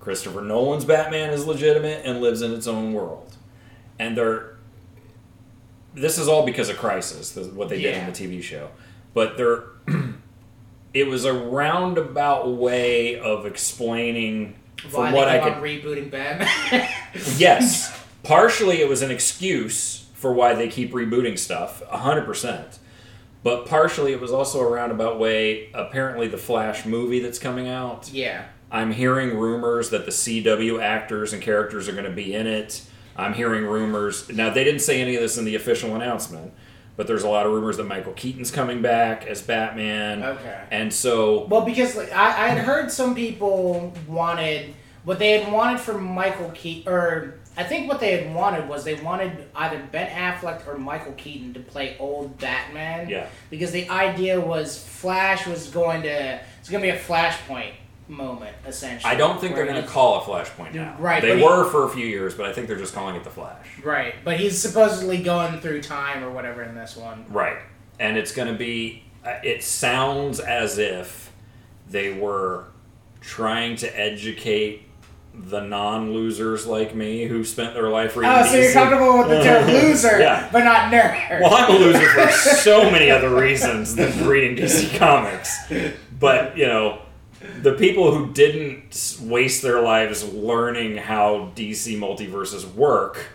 [0.00, 3.36] Christopher Nolan's Batman is legitimate and lives in its own world.
[3.98, 4.56] And they're
[5.94, 8.68] this is all because of Crisis, what they did in the TV show.
[9.14, 9.64] But they're
[10.94, 14.54] it was a roundabout way of explaining
[14.84, 16.88] Why from what I could rebooting Batman?
[17.36, 22.78] yes partially it was an excuse for why they keep rebooting stuff 100%
[23.42, 28.10] but partially it was also a roundabout way apparently the flash movie that's coming out
[28.10, 28.46] yeah.
[28.70, 32.82] i'm hearing rumors that the cw actors and characters are going to be in it
[33.16, 36.52] i'm hearing rumors now they didn't say any of this in the official announcement
[36.96, 40.60] but there's a lot of rumors that michael keaton's coming back as batman Okay.
[40.70, 45.52] and so Well, because like, I, I had heard some people wanted what they had
[45.52, 49.78] wanted for Michael Keaton, or I think what they had wanted was they wanted either
[49.92, 53.10] Ben Affleck or Michael Keaton to play old Batman.
[53.10, 53.26] Yeah.
[53.50, 57.72] Because the idea was Flash was going to it's going to be a Flashpoint
[58.08, 59.10] moment essentially.
[59.10, 61.64] i don't think they're going to call it flashpoint now Right, they but he- were
[61.70, 64.38] for a few years but i think they're just calling it the flash Right, but
[64.38, 67.26] he's supposedly going through time or whatever in this one.
[67.28, 67.58] Right.
[67.98, 71.30] And it's going to be, uh, it sounds as if
[71.90, 72.64] they were
[73.20, 74.82] trying to educate
[75.34, 79.28] the non losers like me who spent their life reading Oh, so you're comfortable with
[79.28, 80.48] the term loser, Yeah.
[80.52, 81.40] but not nerd.
[81.42, 85.54] Well, I'm a loser for so many other reasons than reading DC Comics.
[86.18, 87.00] But, you know,
[87.62, 93.26] the people who didn't waste their lives learning how DC multiverses work,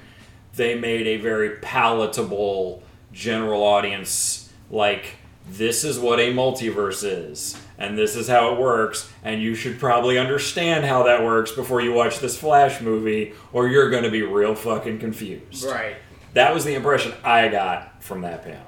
[0.56, 5.16] they made a very palatable general audience like
[5.52, 9.80] this is what a multiverse is and this is how it works and you should
[9.80, 14.12] probably understand how that works before you watch this flash movie or you're going to
[14.12, 15.96] be real fucking confused Right.
[16.36, 18.62] that was the impression I got from that panel.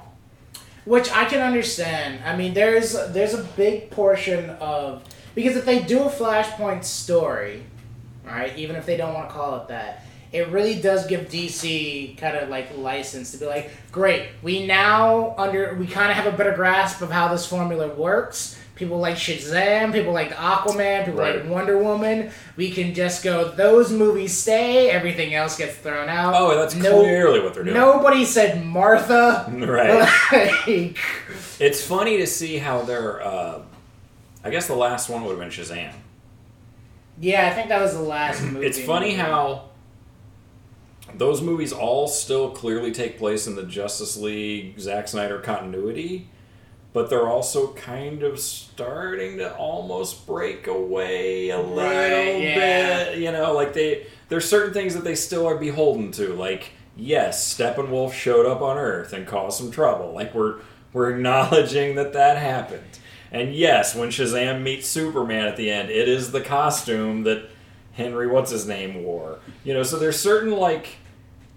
[0.86, 2.22] Which I can understand.
[2.26, 5.04] I mean, there's there's a big portion of
[5.36, 7.64] because if they do a Flashpoint story,
[8.26, 8.56] right?
[8.58, 12.38] Even if they don't want to call it that, it really does give DC kind
[12.38, 16.38] of like license to be like, great, we now under we kind of have a
[16.38, 18.58] better grasp of how this formula works.
[18.76, 21.36] People like Shazam, people like Aquaman, people Right.
[21.42, 22.32] like Wonder Woman.
[22.56, 26.34] We can just go, those movies stay, everything else gets thrown out.
[26.36, 27.76] Oh, that's No- clearly what they're doing.
[27.76, 29.46] Nobody said Martha.
[29.56, 30.08] Right.
[30.66, 30.98] Like,
[31.60, 33.22] It's funny to see how they're.
[33.22, 33.60] Uh,
[34.44, 35.94] I guess the last one would have been Shazam.
[37.20, 38.66] Yeah, I think that was the last movie.
[38.66, 39.70] It's funny how
[41.16, 46.30] those movies all still clearly take place in the Justice League Zack Snyder continuity,
[46.94, 53.04] but they're also kind of starting to almost break away a little Right, yeah.
[53.10, 53.18] bit.
[53.20, 56.34] You know, like they there's certain things that they still are beholden to.
[56.34, 60.14] Like, yes, Steppenwolf showed up on Earth and caused some trouble.
[60.14, 60.60] Like we're
[60.94, 63.00] we're acknowledging that that happened.
[63.32, 67.50] And yes, when Shazam meets Superman at the end, it is the costume that
[67.94, 69.40] Henry what's his name wore.
[69.64, 70.98] You know, so there's certain like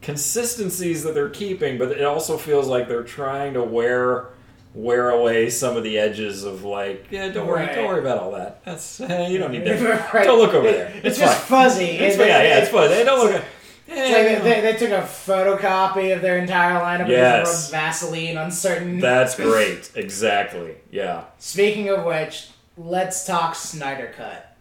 [0.02, 4.26] consistencies that they're keeping, but it also feels like they're trying to wear
[4.74, 7.74] wear away some of the edges of like, yeah, don't worry, Right.
[7.76, 8.64] don't worry about all that.
[8.64, 8.98] That's
[9.30, 10.10] you don't need to.
[10.12, 10.24] Right.
[10.24, 10.88] Don't look over there.
[10.96, 11.84] It's, It's, just fuzzy.
[11.84, 13.06] It's It- Yeah, yeah, it's it- fine.
[13.06, 13.44] Don't look.
[13.86, 17.46] It's like they, they took a photocopy of their entire lineup and Yes.
[17.46, 18.98] just rubbed Vaseline on certain.
[18.98, 19.90] That's great.
[19.94, 20.76] Exactly.
[20.90, 21.24] Yeah.
[21.38, 24.56] Speaking of which, let's talk Snyder Cut.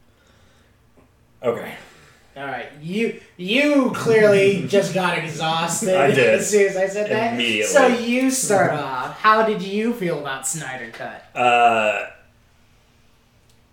[1.42, 1.76] Okay.
[2.36, 5.96] All right, you you clearly just got exhausted.
[5.96, 6.18] I did.
[6.40, 7.34] as soon as I said that.
[7.36, 7.64] Immediately.
[7.72, 9.20] So you start off.
[9.20, 11.24] How did you feel about Snyder Cut?
[11.36, 12.08] Uh,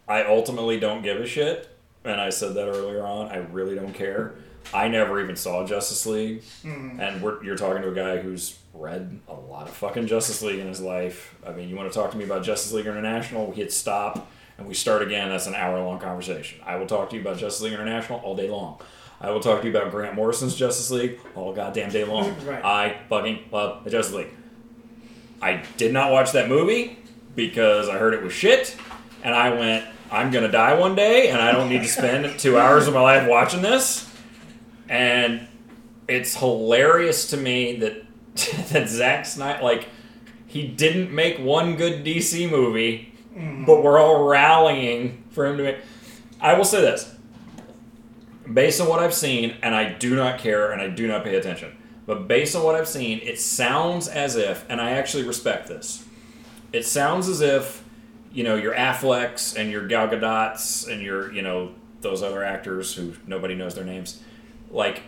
[0.07, 3.29] I ultimately don't give a shit, and I said that earlier on.
[3.31, 4.35] I really don't care.
[4.73, 7.01] I never even saw Justice League, hmm.
[7.01, 10.59] and we're, you're talking to a guy who's read a lot of fucking Justice League
[10.59, 11.35] in his life.
[11.47, 13.47] I mean, you want to talk to me about Justice League International?
[13.47, 15.29] We hit stop and we start again.
[15.29, 16.61] That's an hour long conversation.
[16.65, 18.81] I will talk to you about Justice League International all day long.
[19.21, 22.35] I will talk to you about Grant Morrison's Justice League all goddamn day long.
[22.45, 22.65] Right.
[22.65, 24.31] I fucking love the Justice League.
[25.43, 26.99] I did not watch that movie
[27.35, 28.77] because I heard it was shit,
[29.23, 32.59] and I went, I'm gonna die one day, and I don't need to spend two
[32.59, 34.10] hours of my life watching this.
[34.91, 35.47] And
[36.09, 38.05] it's hilarious to me that
[38.71, 39.89] that Zack Snyder, like,
[40.47, 43.65] he didn't make one good DC movie, mm-hmm.
[43.65, 45.79] but we're all rallying for him to make.
[46.41, 47.15] I will say this,
[48.53, 51.37] based on what I've seen, and I do not care and I do not pay
[51.37, 51.77] attention,
[52.07, 56.05] but based on what I've seen, it sounds as if, and I actually respect this,
[56.73, 57.85] it sounds as if,
[58.33, 62.95] you know, your Afflecks and your Gal Gadots and your, you know, those other actors
[62.95, 64.23] who nobody knows their names,
[64.71, 65.03] like,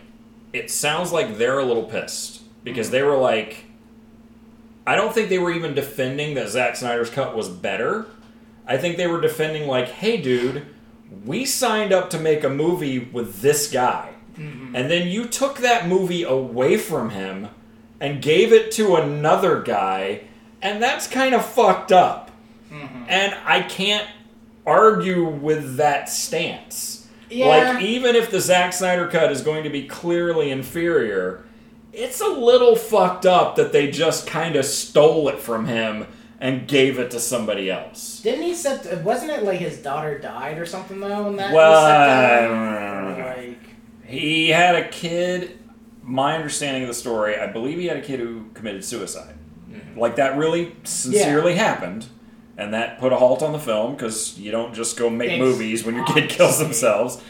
[0.51, 2.91] it sounds like they're a little pissed because mm.
[2.91, 3.65] they were like,
[4.85, 8.05] I don't think they were even defending that Zack Snyder's cut was better.
[8.67, 10.65] I think they were defending like, hey, dude,
[11.25, 14.75] we signed up to make a movie with this guy, mm-hmm.
[14.75, 17.49] and then you took that movie away from him
[17.99, 20.21] and gave it to another guy,
[20.61, 22.31] and that's kind of fucked up.
[22.73, 23.03] Mm-hmm.
[23.07, 24.07] and I can't
[24.65, 27.02] argue with that stance.
[27.33, 27.73] Yeah.
[27.73, 31.43] Like even if the Zack Snyder cut is going to be clearly inferior,
[31.91, 36.07] it's a little fucked up that they just kind of stole it from him
[36.39, 38.19] and gave it to somebody else.
[38.21, 39.01] Didn't he set?
[39.03, 41.27] Wasn't it like his daughter died or something though?
[41.27, 42.49] And that Well, was set I down?
[42.49, 43.23] don't know.
[43.23, 43.59] Or, like
[44.05, 45.59] He had a kid.
[46.05, 49.35] My understanding of the story, I believe he had a kid who committed suicide.
[49.71, 49.97] Mm-hmm.
[49.97, 52.07] Like that really sincerely happened,
[52.57, 55.83] and that put a halt on the film because you don't just go make movies
[55.83, 57.21] when your kid kills themselves.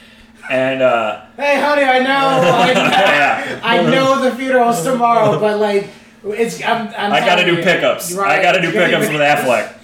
[0.49, 3.59] And uh, Hey, honey, I know, I, Yeah.
[3.63, 5.87] I know the funeral's tomorrow, but like,
[6.25, 6.87] it's I'm.
[6.97, 8.13] I'm I got to do pickups.
[8.13, 9.75] right, I got to do pickups with Affleck.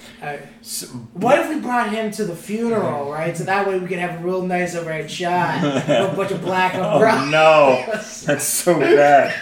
[0.61, 3.35] So- What if we brought him to the funeral, right?
[3.37, 6.41] So that way we could have a real nice overhead shot of a bunch of
[6.41, 6.99] black oh
[7.29, 7.83] no,
[8.25, 9.33] that's so bad.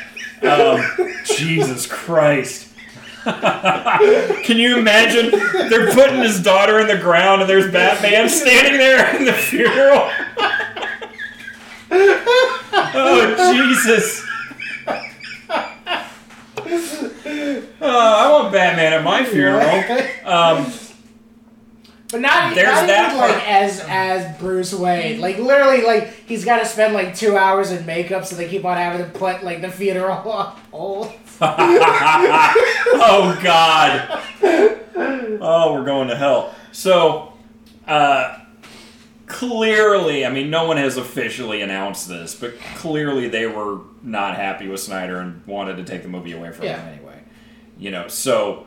[0.43, 0.83] Um,
[1.25, 2.66] Jesus Christ.
[4.43, 5.31] Can you imagine?
[5.69, 10.09] They're putting his daughter in the ground and there's Batman standing there in the funeral.
[12.95, 14.23] oh, Jesus.
[17.79, 19.67] Oh, I want Batman at my funeral.
[20.25, 20.71] Um,
[22.09, 23.31] But not, There's not that even part.
[23.31, 25.19] like as as Bruce Wayne.
[25.19, 28.63] Like literally, like he's got to spend like two hours in makeup, so they keep
[28.63, 31.11] on having to put like the funeral on hold.
[32.99, 34.23] oh God.
[35.41, 36.53] Oh, we're going to hell.
[36.71, 37.33] So,
[37.87, 38.39] uh,
[39.27, 44.67] clearly, I mean, no one has officially announced this, but clearly they were not happy
[44.67, 46.79] with Snyder and wanted to take the movie away from Yeah.
[46.81, 47.19] him anyway.
[47.77, 48.65] You know, so,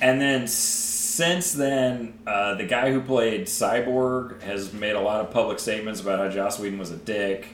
[0.00, 5.30] and then since then, uh, the guy who played Cyborg has made a lot of
[5.30, 7.46] public statements about how Joss Whedon was a dick.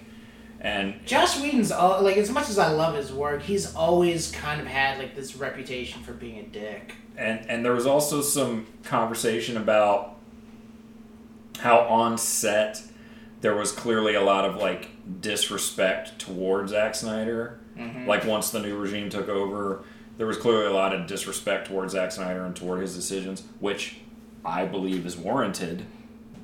[0.62, 4.61] And Joss Whedon's all, like as much as I love his work, he's always kind
[4.61, 6.94] of had like this reputation for being a dick.
[7.16, 10.16] and and there was also some conversation about
[11.59, 12.81] how on set
[13.40, 17.59] there was clearly a lot of like disrespect towards Zack Snyder.
[17.77, 18.07] Mm-hmm.
[18.07, 19.85] Like once the new regime took over,
[20.16, 23.96] there was clearly a lot of disrespect towards Zack Snyder and toward his decisions, which
[24.44, 25.85] I believe is warranted.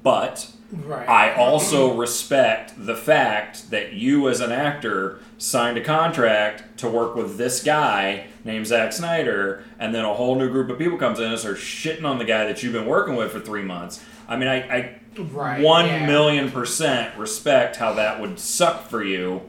[0.02, 1.08] But Right.
[1.08, 7.14] I also respect the fact that you, as an actor, signed a contract to work
[7.16, 11.20] with this guy named Zack Snyder, and then a whole new group of people comes
[11.20, 14.04] in and starts shitting on the guy that you've been working with for three months.
[14.28, 14.94] I mean, I, I
[15.32, 16.06] Right, one yeah.
[16.06, 19.40] million percent respect how that would suck for you,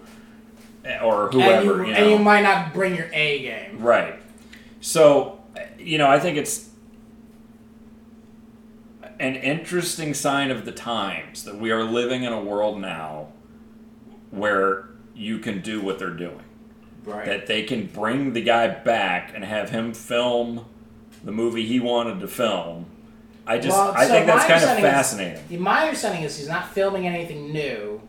[0.86, 1.64] eh, or and whoever.
[1.84, 3.80] you, you, and you might not bring your A game.
[3.82, 4.16] Right.
[4.82, 5.42] So,
[5.78, 6.69] you know, I think it's
[9.20, 13.28] an interesting sign of the times that we are living in a world now
[14.32, 16.42] where you can do what they're doing.
[17.06, 17.26] Right.
[17.26, 20.66] That they can bring the guy back and have him film
[21.24, 22.86] the movie he wanted to film.
[23.48, 25.62] I just Well, I so think that's kind of understanding is- fascinating.
[25.62, 28.02] My understanding is he's not filming anything new.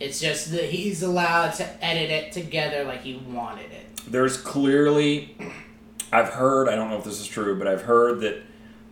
[0.00, 3.86] It's just that he's allowed to edit it together like he wanted it.
[4.08, 5.36] there's clearly
[6.10, 8.42] I've heard, I don't know if this is true, but I've heard that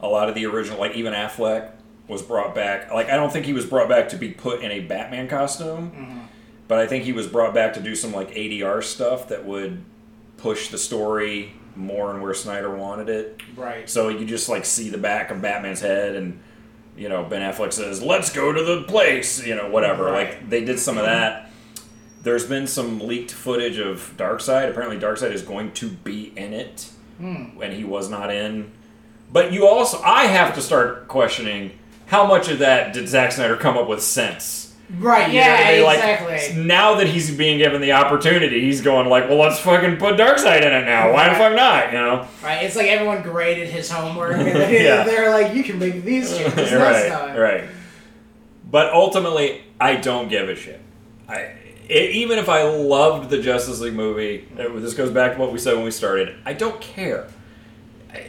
[0.01, 1.73] a lot of the original like even Affleck
[2.09, 2.91] was brought back.
[2.93, 5.91] Like I don't think he was brought back to be put in a Batman costume,
[5.91, 6.19] mm-hmm.
[6.69, 9.85] but I think he was brought back to do some like ADR stuff that would
[10.37, 13.41] push the story more and where Snyder wanted it.
[13.57, 13.89] Right.
[13.89, 16.41] So you just like see the back of Batman's head and
[16.97, 20.05] you know, Ben Affleck says, "Let's go to the place," you know, whatever.
[20.05, 20.31] Right.
[20.31, 21.15] Like they did some of mm-hmm.
[21.15, 21.51] that.
[22.23, 24.69] There's been some leaked footage of Darkseid.
[24.69, 27.59] Apparently, Darkseid is going to be in it, hmm.
[27.63, 28.73] and he was not in.
[29.33, 31.73] But you also, I have to start questioning
[32.07, 34.75] how much of that did Zack Snyder come up with sense.
[34.99, 35.29] Right.
[35.29, 35.53] You Yeah.
[35.57, 35.85] what I mean?
[35.85, 36.63] Like, exactly.
[36.65, 40.63] now that he's being given the opportunity, he's going like, "Well, let's fucking put Darkseid
[40.63, 41.13] in it now.
[41.13, 42.27] Why the fuck not?" You know.
[42.43, 42.65] Right.
[42.65, 45.05] It's like everyone graded his homework, and then Yeah.
[45.05, 47.65] they're like, "You can make these changes right, time." right.
[48.69, 50.81] But ultimately, I don't give a shit.
[51.29, 51.53] I
[51.89, 55.59] it, even if I loved the Justice League movie, this goes back to what we
[55.59, 56.35] said when we started.
[56.45, 57.27] I don't care.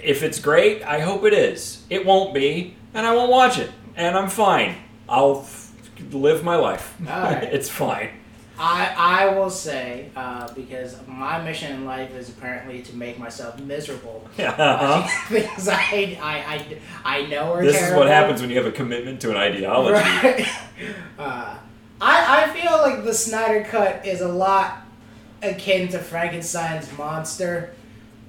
[0.04, 1.84] If it's great, I hope it is.
[1.90, 4.76] It won't be, and I won't watch it, and I'm fine.
[5.10, 5.72] I'll f-
[6.12, 6.96] live my life.
[7.06, 7.44] Right.
[7.44, 8.10] it's fine.
[8.60, 13.60] I I will say uh, because my mission in life is apparently to make myself
[13.60, 14.28] miserable.
[14.40, 15.08] Uh-huh.
[15.30, 18.72] Things I, I I I know are This is what happens when you have a
[18.72, 19.94] commitment to an ideology.
[19.94, 20.48] Right.
[21.18, 21.56] Uh,
[22.00, 24.84] I, I feel like the Snyder Cut is a lot
[25.44, 27.74] akin to Frankenstein's monster.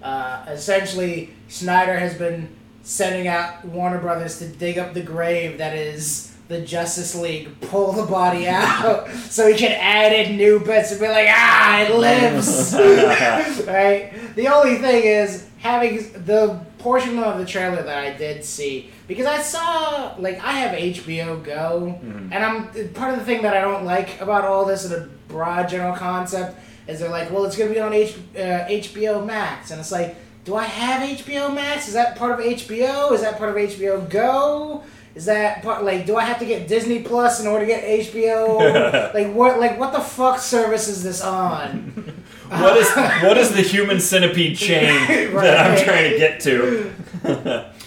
[0.03, 2.49] Uh, essentially, Snyder has been
[2.83, 7.93] sending out Warner Brothers to dig up the grave that is the Justice League, pull
[7.93, 11.95] the body out, so he can add in new bits and be like, ah, it
[11.97, 12.75] lives.
[13.67, 14.13] right?
[14.35, 19.27] The only thing is, having the portion of the trailer that I did see because
[19.27, 22.31] I saw like I have HBO Go, Mhm.
[22.33, 25.07] and I'm part of the thing that I don't like about all this in a
[25.29, 29.71] broad general concept is they're like, well, it's gonna be on H, uh, HBO Max,
[29.71, 31.89] and it's like, do I have HBO Max?
[31.89, 33.13] Is that part of HBO?
[33.13, 34.83] Is that part of HBO Go?
[35.15, 37.85] Is that part like do I have to get Disney Plus in order to get
[37.85, 39.13] HBO?
[39.15, 42.13] like what like what the fuck service is this on?
[42.53, 46.93] What is what is the human centipede chain that I'm trying to get to?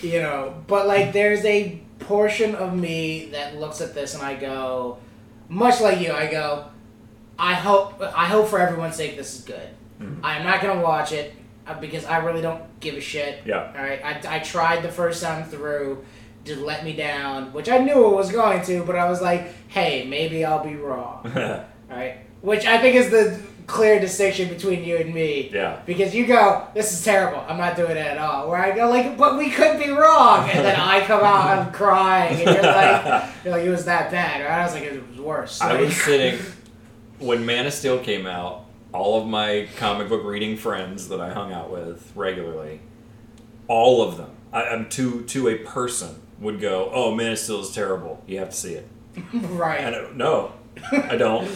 [0.02, 4.34] you know, but like there's a portion of me that looks at this and I
[4.34, 4.98] go,
[5.50, 6.66] much like you, I go,
[7.38, 9.70] I hope I hope for everyone's sake this is good.
[10.02, 10.20] Mhm.
[10.24, 11.34] I'm not gonna watch it
[11.68, 13.42] uh, because I really don't give a shit.
[13.46, 13.72] yeah.
[13.76, 16.04] All right, I, I tried the first time through,
[16.44, 19.48] did let me down, which I knew it was going to, but I was like,
[19.70, 21.22] hey, maybe I'll be wrong.
[21.36, 25.50] All right, which I think is the clear distinction between you and me.
[25.52, 25.80] yeah.
[25.88, 27.44] Because you go, this is terrible.
[27.48, 28.48] I'm not doing it at all.
[28.48, 31.72] Where I go, like, but we could be wrong, and then I come out, I'm
[31.74, 34.60] crying, and you're like, you're like, it was that bad, right?
[34.60, 35.62] I was like, it was worse.
[35.62, 36.40] I was sitting
[37.20, 38.63] when Man of Steel came out.
[38.93, 42.80] All of my comic book reading friends that I hung out with regularly,
[43.68, 47.59] all of them, I, I'm to to a person would go, "Oh, Man of Steel
[47.61, 48.24] is terrible.
[48.26, 48.88] You have to see it."
[49.34, 49.82] right.
[49.82, 50.53] And I, no,
[50.93, 51.51] I don't.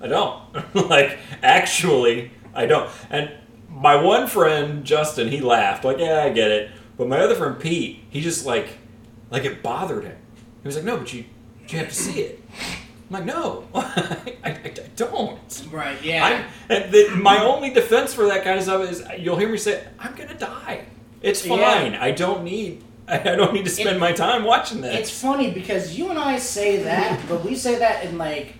[0.00, 0.74] I don't.
[0.88, 2.90] like actually, I don't.
[3.10, 3.30] And
[3.68, 7.58] my one friend Justin, he laughed like, "Yeah, I get it." But my other friend
[7.58, 8.78] Pete, he just like,
[9.30, 10.16] like it bothered him.
[10.62, 11.24] He was like, "No, but you,
[11.68, 12.42] you have to see it."
[13.14, 15.38] I'm like, "No, I, I, I don't."
[15.70, 16.02] Right.
[16.02, 16.46] Yeah.
[16.68, 20.14] the, my only defense for that kind of stuff is you'll hear me say, "I'm
[20.14, 20.86] gonna die.
[21.20, 21.56] It's Yeah.
[21.56, 21.94] fine.
[21.94, 22.82] I don't need.
[23.08, 26.18] I don't need to spend It- my time watching this." It's funny because you and
[26.18, 28.54] I say that, but we say that in like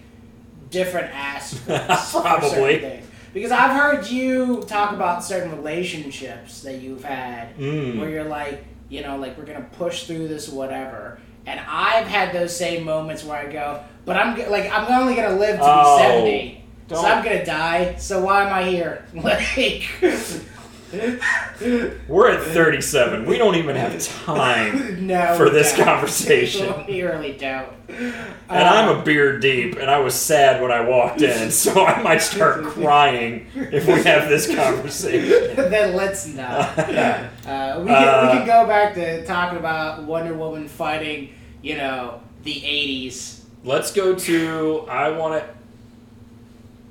[0.71, 2.11] different aspects.
[2.13, 3.01] Probably.
[3.33, 7.99] Because I've heard you talk about certain relationships that you've had Mm.
[7.99, 11.19] where you're like, you know, like we're gonna push through this whatever.
[11.47, 15.37] And I've had those same moments where I go, but I'm like, I'm only gonna
[15.37, 17.05] live to Oh, be seventy, so don't.
[17.05, 17.95] I'm gonna die.
[17.97, 19.05] So why am I here?
[19.15, 19.89] Like,
[22.07, 23.25] We're at 37.
[23.25, 25.85] We don't even have time no, for this don't.
[25.87, 26.85] conversation.
[26.87, 27.69] we really don't.
[27.89, 32.03] And I'm a beer deep, and I was sad when I walked in, so I
[32.03, 35.57] might start crying if we have this conversation.
[35.57, 36.79] then let's not.
[36.79, 41.31] Uh, we, can, we Uh, can go back to talking about Wonder Woman fighting,
[41.63, 43.42] you know, the 80s.
[43.65, 44.87] Let's go to.
[44.89, 45.55] I want it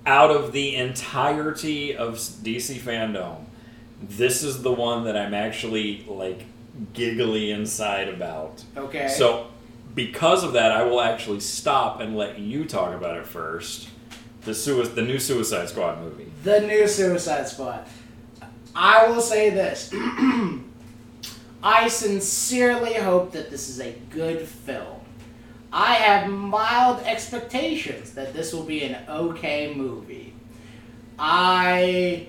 [0.05, 3.45] out of the entirety of DC fandom.
[4.01, 6.45] This is the one that I'm actually like
[6.93, 8.63] giggly inside about.
[8.75, 9.07] Okay.
[9.09, 9.47] So,
[9.93, 13.89] because of that, I will actually stop and let you talk about it first.
[14.43, 16.31] The sui- the new Suicide Squad movie.
[16.43, 17.85] the new Suicide Squad.
[18.73, 19.93] I will say this.
[21.63, 25.00] I sincerely hope that this is a good film.
[25.73, 30.33] I have mild expectations that this will be an okay movie.
[31.17, 32.27] I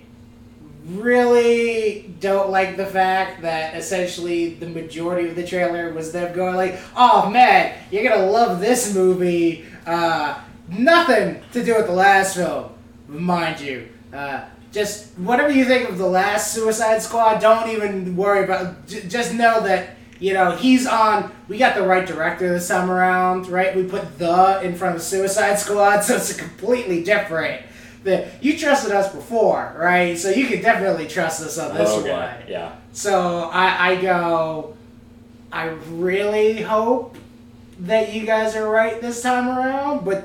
[0.86, 6.56] really don't like the fact that essentially the majority of the trailer was them going
[6.56, 10.38] like, "Oh man, you're gonna love this movie." Uh,
[10.68, 12.70] nothing to do with the last film,
[13.08, 13.88] mind you.
[14.12, 18.86] Uh, just whatever you think of the last Suicide Squad, don't even worry about.
[18.86, 21.32] J- just know that you know he's on.
[21.48, 23.74] We got the right director this time around, right?
[23.74, 27.66] We put the in front of Suicide Squad, so it's a completely different.
[28.04, 30.16] The, you trusted us before, right?
[30.16, 32.12] So you can definitely trust us on this okay.
[32.12, 32.34] one.
[32.48, 32.76] Yeah.
[32.92, 34.76] So I, I go,
[35.52, 37.16] I really hope
[37.80, 40.24] that you guys are right this time around, but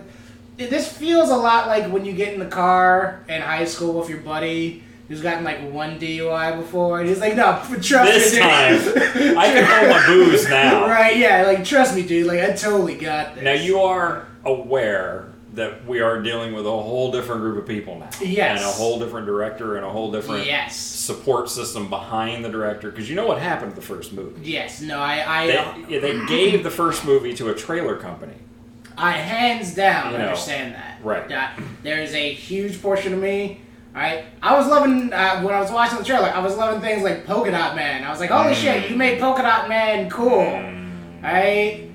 [0.58, 4.10] this feels a lot like when you get in the car in high school with
[4.10, 8.40] your buddy who's gotten like one DUI before, and he's like, "No, trust This me,
[8.40, 8.98] time, dude."
[9.38, 10.88] I can hold my booze now.
[10.88, 11.18] Right?
[11.18, 12.28] Yeah, like trust me, dude.
[12.28, 13.44] Like I totally got this.
[13.44, 17.98] Now you are aware that we are dealing with a whole different group of people
[17.98, 18.10] now.
[18.22, 18.60] Yes.
[18.62, 20.76] And a whole different director and a whole different Yes.
[20.76, 22.92] support system behind the director.
[22.92, 24.40] Because you know what happened to the first movie.
[24.48, 24.82] Yes.
[24.82, 25.00] No.
[25.00, 25.42] I.
[25.44, 25.48] I.
[25.48, 25.54] They,
[25.96, 28.34] yeah, they gave the first movie to a trailer company.
[29.00, 31.00] I hands down You know, understand that.
[31.04, 31.28] right.
[31.30, 33.62] That there's a huge portion of me.
[33.98, 36.28] Right, I was loving uh, when I was watching the trailer.
[36.28, 38.04] I was loving things like Polka Dot Man.
[38.04, 38.56] I was like, "Holy Mm.
[38.56, 40.46] shit, you made Polka Dot Man cool!"
[41.24, 41.90] Right?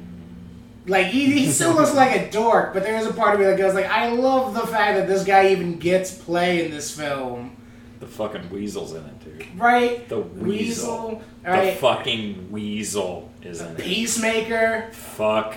[0.88, 3.46] Like he, he still looks like a dork, but there is a part of me
[3.46, 6.90] that goes like, "I love the fact that this guy even gets play in this
[6.90, 7.56] film."
[8.00, 9.46] The fucking weasel's in it, dude.
[9.60, 10.08] Right?
[10.08, 11.08] The weasel.
[11.08, 11.22] Weasel.
[11.44, 13.78] The fucking weasel is in it.
[13.78, 14.88] Peacemaker.
[14.90, 15.54] Fuck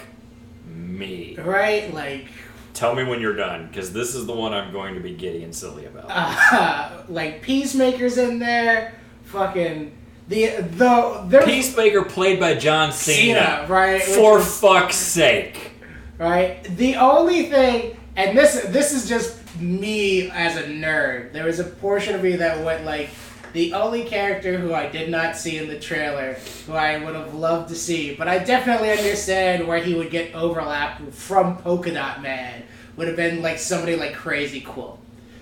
[0.67, 1.37] me.
[1.39, 1.91] Right?
[1.91, 2.27] Like.
[2.75, 5.43] Tell me when you're done, because this is the one I'm going to be giddy
[5.43, 6.05] and silly about.
[6.09, 9.95] uh, like Peacemaker's in there, fucking
[10.27, 13.39] the the there's Peacemaker played by John Cena.
[13.39, 14.01] Cena, right?
[14.01, 15.71] For is- fuck's sake.
[16.17, 16.63] right?
[16.77, 21.31] The only thing, and this this is just me as a nerd.
[21.31, 23.09] There was a portion of me that went like,
[23.55, 26.33] the only character who I did not see in the trailer,
[26.67, 30.35] who I would have loved to see, but I definitely understand where he would get
[30.35, 32.63] overlapped from Polka Dot Man,
[32.97, 34.99] would have been like somebody like Crazy Quilt,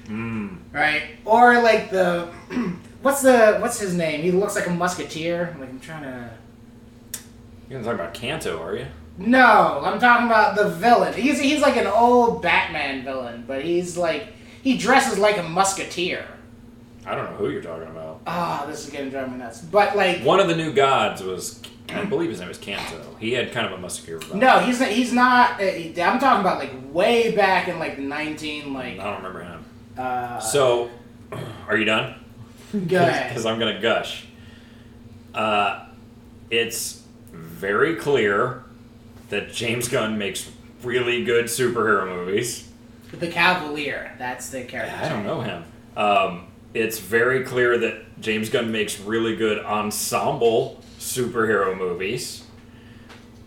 [0.07, 0.57] Mm.
[0.72, 1.03] right?
[1.26, 2.30] Or like the.
[3.03, 4.22] What's the what's his name?
[4.22, 5.53] He looks like a musketeer.
[5.59, 6.30] Like I'm trying to.
[7.70, 8.86] You're gonna about Kanto, are you?
[9.18, 11.14] No, I'm talking about the villain.
[11.14, 14.28] He's he's like an old Batman villain, but he's like
[14.61, 16.26] he dresses like a musketeer.
[17.05, 18.03] I don't know who you're talking about.
[18.26, 19.60] Ah, this is getting driving me nuts.
[19.62, 23.16] But like, One of the new gods was, I believe his name was Kanto.
[23.20, 24.36] He had kind of a muscular vibe.
[24.36, 24.90] no, he's not.
[24.90, 25.62] He's not.
[25.62, 29.00] uh, I'm talking about like way back in like the 19 like.
[29.00, 29.66] I don't remember him.
[29.98, 30.90] Uh, So,
[31.68, 32.16] are you done?
[32.72, 32.80] go.
[33.06, 34.26] Because I'm gonna gush.
[35.34, 35.86] Uh,
[36.50, 37.02] it's
[37.32, 38.64] very clear
[39.30, 40.50] that James Gunn makes
[40.84, 42.70] really good superhero movies.
[43.12, 44.12] The Cavalier.
[44.18, 44.96] That's the character.
[44.96, 45.64] I don't know him.
[45.96, 52.44] Um, it's very clear that James Gunn makes really good ensemble superhero movies.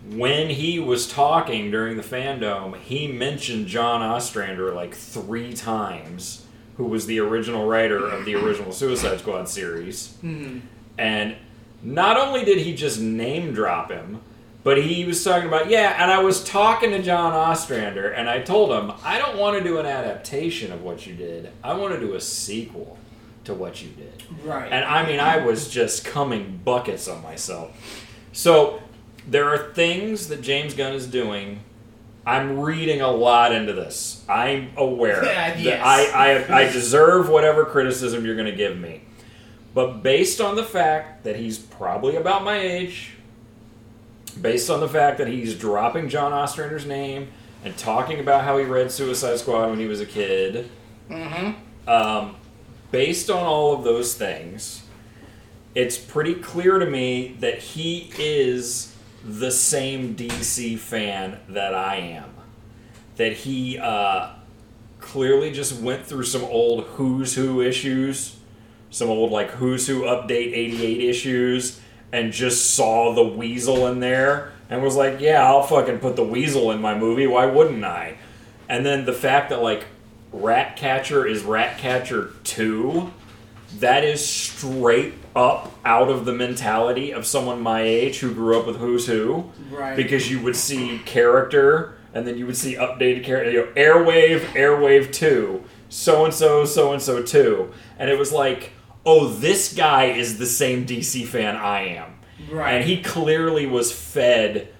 [0.09, 6.45] When he was talking during the fandom, he mentioned John Ostrander like three times,
[6.77, 10.13] who was the original writer of the original Suicide Squad series.
[10.23, 10.61] Mhm.
[10.97, 11.35] And
[11.83, 14.21] not only did he just name drop him,
[14.63, 18.39] but he was talking about, yeah, and I was talking to John Ostrander, and I
[18.39, 21.49] told him, I don't want to do an adaptation of what you did.
[21.63, 22.97] I want to do a sequel
[23.47, 24.23] to what you did.
[24.43, 24.71] Right.
[24.71, 27.71] And I mean, I was just coming buckets on myself.
[28.33, 28.81] So
[29.25, 31.61] there are things that James Gunn is doing.
[32.25, 34.23] I'm reading a lot into this.
[34.29, 35.81] I'm aware Yeah, that yes.
[35.83, 39.01] I, I, I deserve whatever criticism you're going to give me.
[39.73, 43.11] But based on the fact that he's probably about my age,
[44.41, 47.29] based on the fact that he's dropping John Ostrander's name
[47.63, 50.69] and talking about how he read Suicide Squad when he was a kid,
[51.09, 51.89] mm-hmm.
[51.89, 52.35] um,
[52.91, 54.83] based on all of those things,
[55.75, 62.33] it's pretty clear to me that he is the same DC fan that I am.
[63.17, 64.29] That he uh,
[64.99, 68.37] clearly just went through some old Who's Who issues,
[68.89, 71.81] some old like Who's Who Update 88 issues,
[72.11, 76.23] and just saw the weasel in there and was like, yeah, I'll fucking put the
[76.23, 77.27] weasel in my movie.
[77.27, 78.17] Why wouldn't I?
[78.69, 79.85] And then the fact that like
[80.37, 83.11] Ratcatcher is Ratcatcher 2,
[83.79, 88.65] that is straight up out of the mentality of someone my age who grew up
[88.65, 89.51] with Who's Who.
[89.69, 89.95] Right.
[89.95, 94.39] Because you would see character and then you would see updated character, you know, Airwave,
[94.53, 97.71] Airwave 2, so and so, so and so 2.
[97.99, 98.71] And it was like,
[99.05, 102.19] oh, this guy is the same DC fan I am.
[102.49, 102.75] Right.
[102.75, 104.73] And he clearly was fed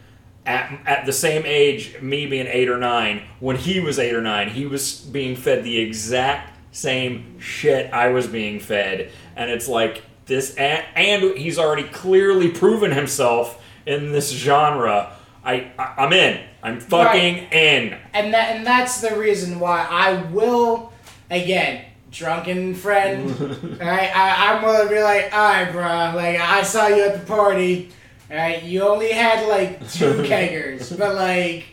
[0.47, 4.21] at, at the same age, me being eight or nine, when he was eight or
[4.21, 9.11] nine, he was being fed the exact same shit I was being fed.
[9.35, 15.13] And it's like this, and, and he's already clearly proven himself in this genre.
[15.43, 16.43] I, I I'm in.
[16.63, 17.97] I'm fucking in.
[18.13, 20.91] and that and that's the reason why I will
[21.29, 23.29] again drunken friend.
[23.79, 26.13] right, I, I'm gonna be like, all right, bro.
[26.15, 27.91] Like I saw you at the party.
[28.29, 31.65] All right, you only had like two keggers, but like,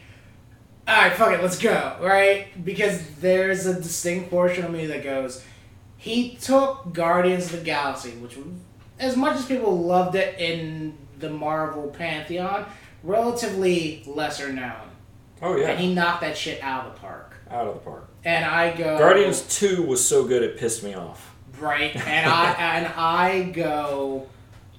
[0.87, 1.97] all right, fuck it, let's go.
[2.01, 5.45] Right, because there's a distinct portion of me that goes.
[5.97, 8.37] He took Guardians of the Galaxy, which,
[8.99, 12.67] as much as people loved it in the Marvel pantheon,
[13.03, 14.91] relatively lesser known.
[15.43, 17.35] Oh yeah, And he knocked that shit out of the park.
[17.51, 18.09] out of the park.
[18.25, 21.35] And I go Guardians Two was so good it pissed me off.
[21.59, 24.27] right, and I and I go,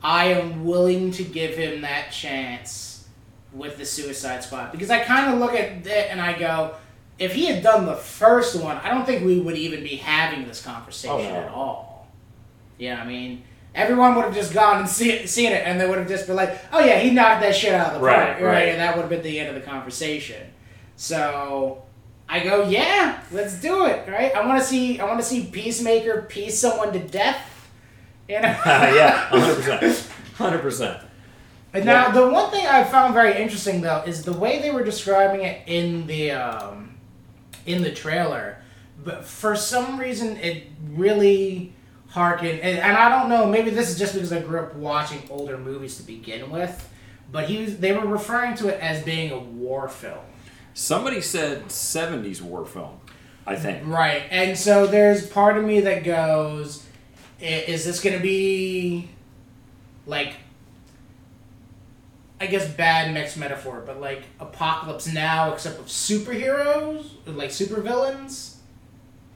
[0.01, 3.07] I am willing to give him that chance
[3.53, 6.75] with the Suicide Squad because I kind of look at it and I go,
[7.17, 10.45] if he had done the first one, I don't think we would even be having
[10.47, 11.35] this conversation Oh, no.
[11.35, 12.07] at all.
[12.77, 13.43] Yeah, I mean.
[13.73, 16.37] Everyone would have just gone and see, seen it, and they would have just been
[16.37, 18.69] like, "Oh yeah, he knocked that shit out of the Right, park," right.
[18.69, 20.41] And that would have been the end of the conversation.
[20.95, 21.83] So
[22.29, 24.33] I go, yeah, let's do it, right?
[24.33, 27.37] I want to see, I want to see Peacemaker piece someone to death.
[28.27, 28.47] You know?
[28.65, 31.01] yeah, hundred percent, hundred percent.
[31.73, 34.83] And now the one thing I found very interesting though is the way they were
[34.83, 36.97] describing it in the um,
[37.65, 38.61] in the trailer.
[39.03, 41.73] But for some reason, it really
[42.09, 43.45] harkened, and, and I don't know.
[43.45, 46.89] Maybe this is just because I grew up watching older movies to begin with.
[47.31, 50.23] But he was, they were referring to it as being a war film.
[50.73, 52.99] Somebody said '70s war film.
[53.45, 53.85] I think.
[53.85, 54.23] Right.
[54.31, 56.84] And so there's part of me that goes, "I-
[57.45, 59.07] Eh, is this going to be
[60.07, 60.33] like
[62.39, 68.55] I guess bad mixed metaphor, but like Apocalypse Now, except with superheroes, like supervillains,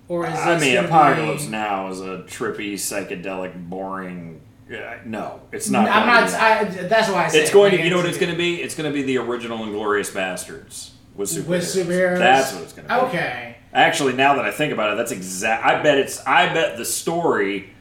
[0.08, 4.42] or is I mean, Apocalypse be- Now is a trippy, psychedelic, boring.
[4.70, 5.88] Yeah, no, it's not.
[5.88, 6.32] I'm not.
[6.32, 6.40] not.
[6.40, 6.86] gonna be that.
[6.86, 7.78] I, that's why I say it's going to.
[7.78, 8.62] like, You know what it's going to be?
[8.62, 11.48] It's going to be the original Inglorious Bastards with superheroes.
[11.48, 12.18] with superheroes.
[12.20, 13.02] That's what it's going to be.
[13.02, 13.56] Okay.
[13.72, 15.64] Actually, now that I think about it, that's exact.
[15.66, 16.20] I bet it's.
[16.26, 17.74] I bet the story.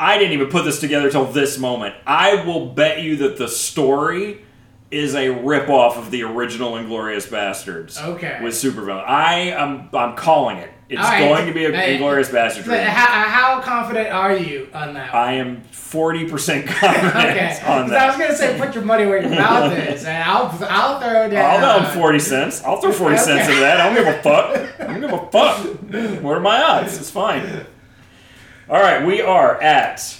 [0.00, 1.94] I didn't even put this together till this moment.
[2.06, 4.42] I will bet you that the story
[4.90, 7.96] is a ripoff of the original Inglorious Bastards.
[7.98, 8.40] Okay.
[8.42, 9.04] With supervillain.
[9.06, 9.88] I am.
[9.92, 10.70] I'm calling it.
[10.88, 11.20] It's right.
[11.20, 12.66] going to be an Inglorious Bastards.
[12.66, 12.80] How,
[13.28, 15.12] how confident are you on that?
[15.12, 15.22] one?
[15.22, 17.60] I am forty percent confident okay.
[17.64, 18.00] on that.
[18.02, 21.30] I was gonna say put your money where your mouth is, and I'll I'll throw
[21.30, 21.62] down.
[21.62, 22.64] I'll down forty cents.
[22.64, 23.50] I'll throw forty cents Okay.
[23.50, 23.80] into that.
[23.80, 24.80] I don't give a fuck.
[24.80, 26.22] I don't give a fuck.
[26.22, 26.98] What are my odds?
[26.98, 27.66] It's fine.
[28.70, 30.16] All right, we are at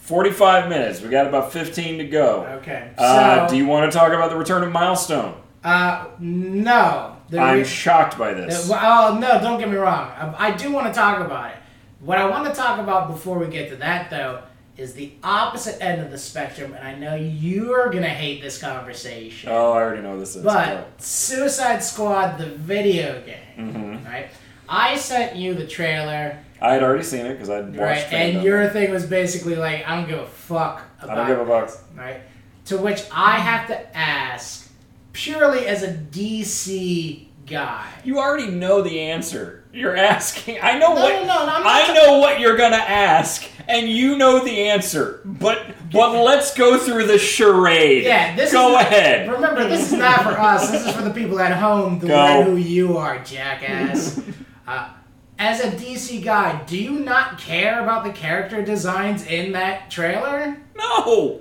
[0.00, 1.02] forty-five minutes.
[1.02, 2.46] We got about fifteen to go.
[2.62, 2.92] Okay.
[2.96, 5.34] So, Uh, do you want to talk about the return of Milestone?
[5.62, 7.16] Uh, no.
[7.28, 8.68] The I'm re- shocked by this.
[8.68, 10.08] well, oh, no, don't get me wrong.
[10.18, 11.56] I, I do want to talk about it.
[12.00, 14.42] What I want to talk about before we get to that, though,
[14.76, 18.58] is the opposite end of the spectrum, and I know you're going to hate this
[18.58, 19.50] conversation.
[19.50, 20.42] Oh, I already know this is.
[20.42, 24.06] But Suicide Squad, the video game, Mhm.
[24.10, 24.26] right?
[24.68, 27.98] I sent you the trailer, I had already seen it because I'd watched right?
[28.12, 28.12] it.
[28.36, 31.18] And your thing was basically like, I don't give a fuck about.
[31.18, 31.66] I don't give a fuck.
[31.68, 32.20] this, right?
[32.66, 34.70] To which I have to ask,
[35.12, 37.88] purely as a DC guy.
[38.04, 39.64] You already know the answer.
[39.72, 40.58] You're asking.
[40.62, 41.12] I know No, what.
[41.14, 44.68] no, no, I'm not I ta- know what you're gonna ask, and you know the
[44.68, 45.20] answer.
[45.24, 48.04] But but let's go through the charade.
[48.04, 49.30] Yeah, this go is ahead.
[49.30, 50.70] Remember, this is not for us.
[50.70, 52.14] This is for the people at home to Go.
[52.14, 54.20] learn who you are, jackass.
[54.68, 54.90] uh,
[55.38, 60.56] as a DC guy, do you not care about the character designs in that trailer?
[60.76, 61.40] No.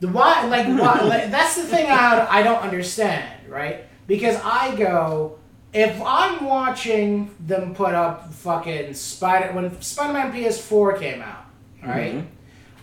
[0.00, 3.84] The why, like, why, like, that's the thing I, I don't understand, right?
[4.06, 5.38] Because I go,
[5.72, 11.44] if I'm watching them put up fucking Spider when Spider-Man PS4 came out,
[11.82, 12.14] right?
[12.14, 12.26] Mhm.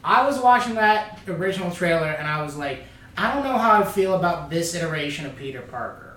[0.03, 2.83] I was watching that original trailer and I was like,
[3.17, 6.10] I don't know how I feel about this iteration of Peter Parker.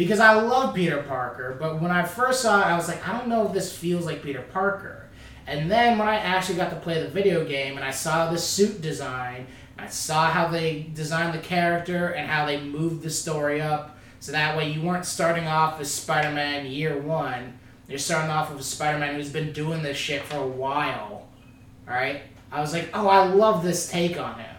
[0.00, 3.12] Because I love Peter Parker, but when I first saw it, I was like, I
[3.12, 5.04] don't know if this feels like Peter Parker.
[5.46, 8.38] And then when I actually got to play the video game and I saw the
[8.38, 9.46] suit design,
[9.76, 13.98] I saw how they designed the character and how they moved the story up.
[14.20, 17.58] So that way you weren't starting off as Spider Man year one.
[17.86, 21.28] You're starting off with a Spider Man who's been doing this shit for a while.
[21.86, 22.22] Alright?
[22.50, 24.56] I was like, oh, I love this take on him.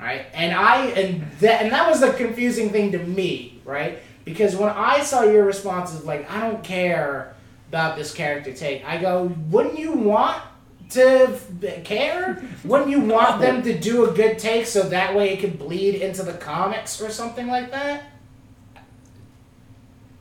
[0.00, 0.24] Right?
[0.32, 3.98] And I and that and that was the confusing thing to me, right?
[4.26, 7.34] Because when I saw your responses like, I don't care
[7.68, 10.42] about this character take, I go, wouldn't you want
[10.90, 12.44] to f- care?
[12.64, 15.94] Wouldn't you want them to do a good take so that way it could bleed
[15.94, 18.10] into the comics or something like that?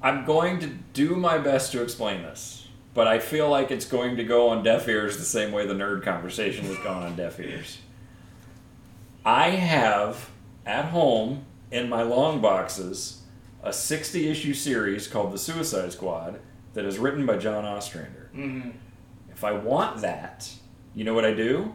[0.03, 4.17] I'm going to do my best to explain this, but I feel like it's going
[4.17, 7.39] to go on deaf ears the same way the nerd conversation has gone on deaf
[7.39, 7.79] ears.
[9.25, 10.29] I have
[10.63, 13.23] at home in my long boxes
[13.65, 16.39] a 60 issue series called The Suicide Squad
[16.75, 18.29] that is written by John Ostrander.
[18.33, 18.69] Mm-hmm.
[19.31, 20.53] If I want that,
[20.93, 21.73] you know what I do?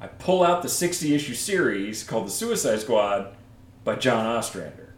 [0.00, 3.36] I pull out the 60 issue series called The Suicide Squad
[3.84, 4.94] by John Ostrander.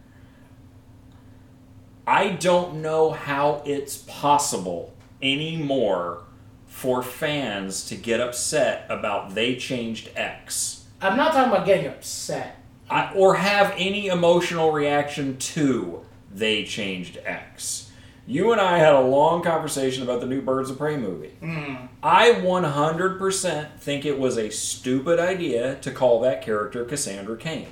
[2.07, 6.23] I don't know how it's possible anymore
[6.67, 10.87] for fans to get upset about they changed X.
[11.03, 12.57] I'm not talking about getting upset.
[12.89, 16.04] I, or have any emotional reaction to
[16.35, 17.91] they changed X.
[18.27, 21.37] You and I had a long conversation about the new Birds of Prey movie.
[21.43, 21.89] Mm.
[22.03, 27.69] I 100% think it was a stupid idea to call that character Cassandra Cain.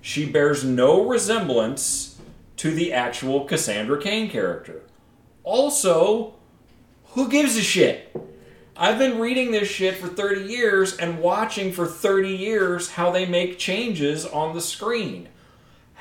[0.00, 2.18] She bears no resemblance
[2.56, 4.82] to the actual Cassandra Cain character.
[5.44, 6.34] Also,
[7.08, 8.14] who gives a shit?
[8.74, 13.26] I've been reading this shit for 30 years and watching for 30 years how they
[13.26, 15.28] make changes on the screen.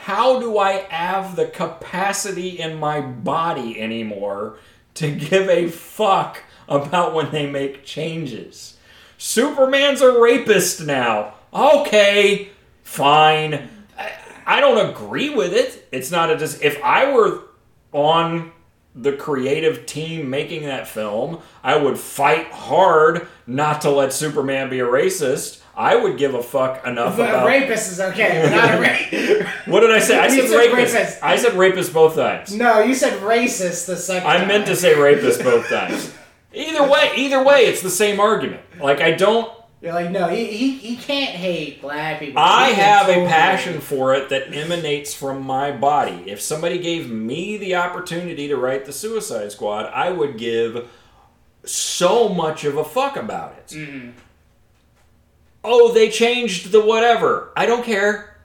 [0.05, 4.55] How do I have the capacity in my body anymore
[4.95, 8.77] to give a fuck about when they make changes?
[9.19, 11.35] Superman's a rapist now.
[11.53, 12.49] Okay,
[12.81, 13.69] fine.
[14.47, 15.87] I, don't agree with it.
[15.91, 17.43] It's not a dis- if I were
[17.91, 18.53] on
[18.95, 24.79] the creative team making that film, I would fight hard not to let Superman be
[24.79, 25.60] a racist.
[25.75, 27.47] I would give a fuck enough But about.
[27.47, 29.47] rapist is okay, but not a rape.
[29.67, 30.19] What did I say?
[30.19, 30.93] I said, said rapist.
[30.95, 31.23] rapist.
[31.23, 32.53] I said rapist both times.
[32.55, 34.47] no, you said racist the second I time.
[34.47, 36.13] meant to say rapist both times.
[36.53, 38.61] Either way, either way, it's the same argument.
[38.81, 39.49] Like I don't,
[39.81, 42.41] You're like, no, he, he, he can't hate black people.
[42.41, 46.23] I have a totally- passion for it that emanates from my body.
[46.27, 50.89] If somebody gave me the opportunity to write the Suicide Squad, I would give
[51.63, 53.67] so much of a fuck about it.
[53.77, 54.11] Mhm.
[55.63, 57.51] Oh, they changed the whatever.
[57.55, 58.35] I don't care.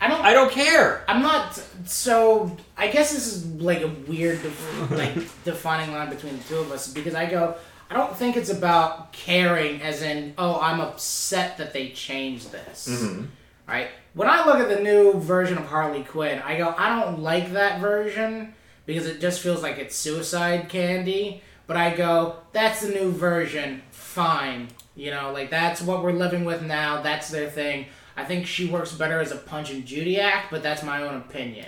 [0.00, 0.20] I don't.
[0.20, 1.04] I don't care.
[1.08, 1.54] I'm not.
[1.86, 5.14] So I guess this is like a weird, def- like
[5.44, 7.54] defining line between the two of us because I go.
[7.90, 12.88] I don't think it's about caring, as in, oh, I'm upset that they changed this.
[12.90, 13.26] Mhm.
[13.68, 13.88] Right?
[14.14, 17.52] When I look at the new version of Harley Quinn, I go, I don't like
[17.52, 18.54] that version
[18.86, 21.42] because it just feels like it's suicide candy.
[21.66, 23.82] But I go, that's the new version.
[23.90, 24.68] Fine.
[24.96, 27.02] You know, like that's what we're living with now.
[27.02, 27.86] That's their thing.
[28.16, 31.16] I think she works better as a Punch and Judy act, but that's my own
[31.16, 31.66] opinion.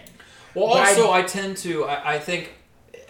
[0.55, 1.85] Well, But I- also, I, tend to.
[1.85, 2.53] I, I think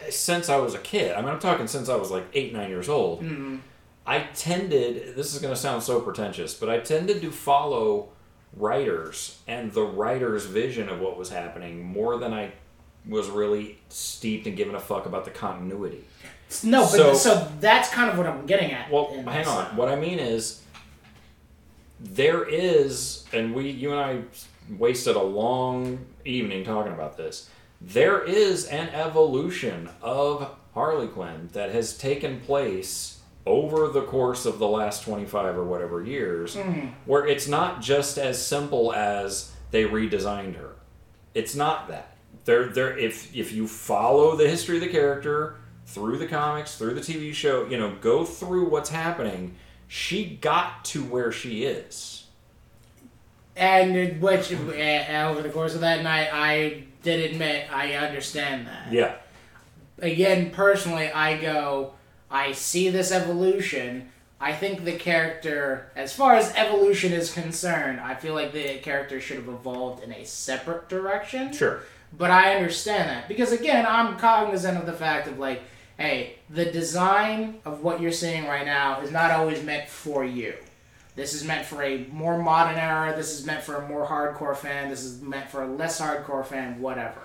[0.09, 1.13] since I was a kid.
[1.15, 3.23] I mean, I'm talking since I was like eight, nine years old.
[3.23, 3.61] Mhm.
[4.07, 5.17] I tended.
[5.17, 8.09] This is going to sound so pretentious, but I tended to follow
[8.57, 12.53] writers and the writer's vision of what was happening more than I
[13.09, 16.05] was really steeped and given a fuck about the continuity.
[16.63, 18.91] No, but So- so, that's kind of what I'm getting at.
[18.91, 19.49] Well, hang this.
[19.49, 19.77] on.
[19.77, 20.61] What I mean is,
[22.01, 24.21] there is, and we, you and I,
[24.79, 27.49] wasted a long evening talking about this.
[27.81, 34.59] There is an evolution of Harley Quinn that has taken place over the course of
[34.59, 36.91] the last 25 or whatever years, Mhm.
[37.05, 40.75] where it's not just as simple as they redesigned her.
[41.33, 42.17] It's not that.
[42.45, 42.97] There, there.
[42.99, 45.57] If if you follow the history of the character
[45.87, 49.55] through the comics, through the TV show, you know, go through what's happening.
[49.89, 52.27] She got to where she is.
[53.57, 58.93] And which uh, over the course of that night, I did admit I understand that.
[58.93, 59.15] Yeah.
[60.01, 61.95] Again, personally, I go,
[62.31, 64.11] I see this evolution.
[64.39, 69.21] I think the character, as far as evolution is concerned, I feel like the character
[69.21, 71.53] should have evolved in a separate direction.
[71.53, 71.81] Sure.
[72.13, 75.63] But I understand that because again, I'm cognizant of the fact of like,
[75.99, 80.55] hey, the design of what you're seeing right now is not always meant for you.
[81.15, 83.15] This is meant for a more modern era.
[83.17, 84.91] This is meant for a more hardcore fan.
[84.91, 86.81] This is meant for a less hardcore fan.
[86.81, 87.21] Whatever.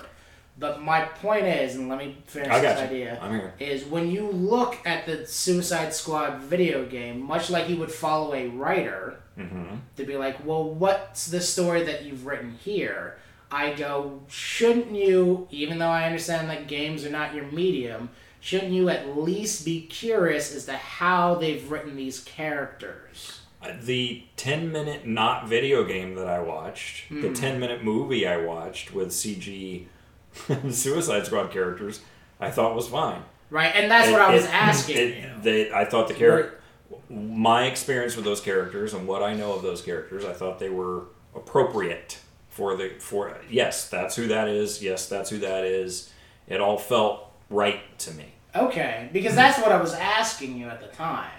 [0.58, 2.86] But my point is, and let me finish this you.
[2.86, 7.92] idea is when you look at the Suicide Squad video game, much like you would
[7.92, 9.76] follow a writer Mm-hmm.
[9.96, 13.18] to be like, well, what's the story that you've written here?
[13.50, 18.10] I go, shouldn't you, even though I understand that games are not your medium,
[18.42, 23.40] shouldn't you at least be curious as to how they've written these characters?
[23.84, 27.34] The 10 minute not video game that I watched, the Hmm.
[27.34, 29.86] 10 minute movie I watched with CG
[30.72, 32.02] Suicide Squad characters,
[32.40, 33.22] I thought was fine.
[33.52, 33.72] Right?
[33.76, 35.30] And that's what I was It- asking it- you.
[35.44, 36.60] They, I thought the character,
[37.10, 40.70] my experience with those characters and what I know of those characters, I thought they
[40.70, 41.04] were
[41.36, 42.18] appropriate
[42.50, 43.38] for the for.
[43.50, 44.82] Yes, that's who that is.
[44.82, 46.12] Yes, that's who that is.
[46.48, 48.26] It all felt right to me.
[48.56, 51.30] Okay, because that's what I was asking you at the time.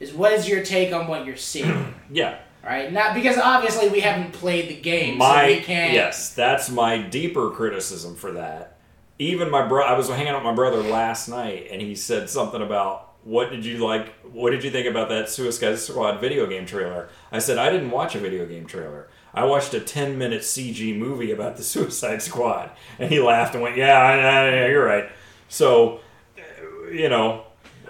[0.00, 1.94] Is what is your take on what you're seeing?
[2.10, 2.92] Yeah, right?
[2.92, 5.92] Not because obviously we haven't played the game, my so we can't.
[5.92, 8.78] yes, that's my deeper criticism for that.
[9.18, 12.28] Even my bro, I was hanging out with my brother last night, and he said
[12.30, 14.14] something about what did you like?
[14.24, 17.08] What did you think about that Suicide Squad video game trailer?
[17.32, 19.08] I said I didn't watch a video game trailer.
[19.34, 23.62] I watched a ten minute CG movie about the Suicide Squad, and he laughed and
[23.62, 25.08] went, "Yeah, I, I, yeah, you're right."
[25.48, 26.00] So,
[26.92, 27.44] you know,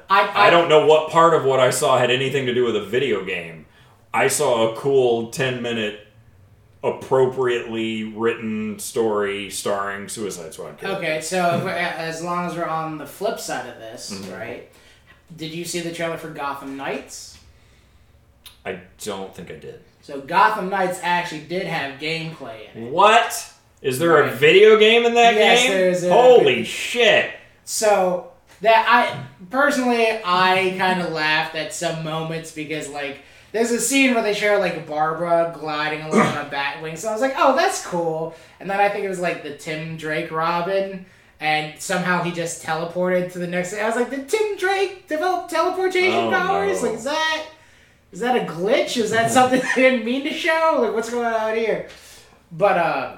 [0.08, 2.64] I, I, I don't know what part of what I saw had anything to do
[2.64, 3.66] with a video game.
[4.14, 6.00] I saw a cool 10 minute,
[6.82, 10.78] appropriately written story starring Suicide Squad.
[10.78, 10.92] characters.
[10.96, 14.32] Okay, so as long as we're on the flip side of this, Mm-hmm.
[14.32, 14.68] right?
[15.36, 17.38] Did you see the trailer for Gotham Knights?
[18.64, 19.82] I don't think I did.
[20.02, 22.92] So Gotham Knights actually did have gameplay in it.
[22.92, 23.52] What?
[23.82, 25.70] Is there a video game in that Yes, game?
[25.72, 27.32] there is Holy shit!
[27.66, 28.30] So
[28.62, 33.18] that I personally I kind of laughed at some moments because like
[33.52, 37.12] there's a scene where they show like Barbara gliding along on a Batwing, so I
[37.12, 38.34] was like, oh, that's cool.
[38.60, 41.06] And then I think it was like the Tim Drake Robin,
[41.40, 43.74] and somehow he just teleported to the next.
[43.74, 46.82] I was like, did Tim Drake develop teleportation Oh, powers?
[46.82, 46.88] no.
[46.88, 47.46] Like, is that
[48.12, 48.96] is that a glitch?
[48.96, 50.78] Is that something they didn't mean to show?
[50.82, 51.88] Like, what's going on here?
[52.52, 53.16] But uh,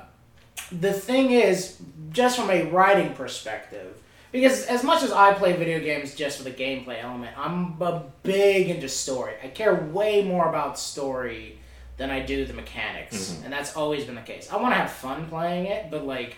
[0.72, 1.78] the thing is,
[2.11, 4.01] just from a writing perspective,
[4.32, 8.04] because as much as I play video games just for the gameplay element, I'm a
[8.22, 9.34] big into story.
[9.42, 11.58] I care way more about story
[11.96, 13.44] than I do the mechanics, mm-hmm.
[13.44, 14.50] and that's always been the case.
[14.52, 16.36] I want to have fun playing it, but like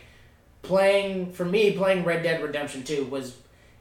[0.63, 3.37] playing for me, playing Red Dead Redemption Two was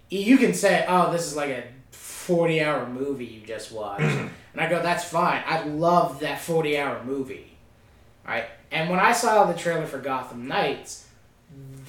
[0.10, 4.04] you can say, oh, this is like a 40 hour movie you just watched.
[4.04, 4.28] Mm-hmm.
[4.54, 5.44] and I go, that's fine.
[5.46, 7.46] I love that 40 hour movie.
[8.28, 11.08] All right, And when I saw the trailer for Gotham Knights,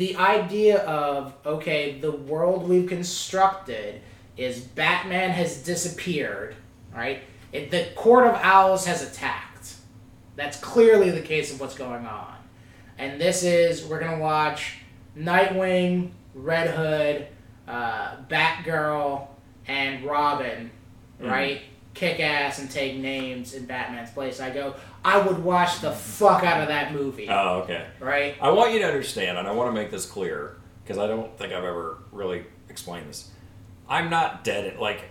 [0.00, 4.00] the idea of, okay, the world we've constructed
[4.38, 6.56] is Batman has disappeared,
[6.96, 7.22] right?
[7.52, 9.74] It, the Court of Owls has attacked.
[10.36, 12.34] That's clearly the case of what's going on.
[12.96, 14.78] And this is, we're going to watch
[15.14, 17.26] Nightwing, Red Hood,
[17.68, 19.28] uh, Batgirl,
[19.66, 20.70] and Robin,
[21.20, 21.60] right?
[21.92, 24.40] Kick ass and take names in Batman's place.
[24.40, 27.86] I go, I would watch the fuck out of that movie, Oh, okay.
[28.00, 28.36] right?
[28.40, 31.36] I want you to understand, and I want to make this clear because I don't
[31.38, 33.30] think I've ever really explained this.
[33.88, 34.66] I'm not dead.
[34.66, 35.04] At, like,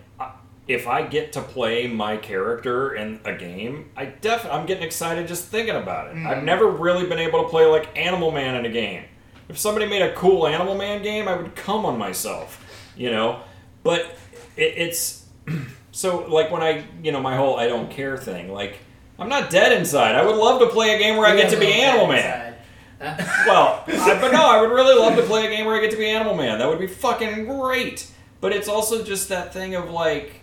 [0.69, 5.27] if I get to play my character in a game, I def I'm getting excited
[5.27, 6.17] just thinking about it.
[6.25, 6.43] I've mm.
[6.43, 9.05] never really been able to play like Animal Man in a game.
[9.49, 12.63] If somebody made a cool Animal Man game, I would come on myself,
[12.95, 13.41] you know.
[13.81, 14.15] But
[14.55, 15.25] it, it's
[15.91, 18.53] so like when I, you know, my whole I don't care thing.
[18.53, 18.77] Like,
[19.19, 20.15] I'm not dead inside.
[20.15, 22.45] I would love to play a game where I get to be Animal Man.
[23.47, 25.91] Well, I, but no, I would really love to play a game where I get
[25.91, 26.59] to be Animal Man.
[26.59, 28.09] That would be fucking great.
[28.41, 30.41] But it's also just that thing of like,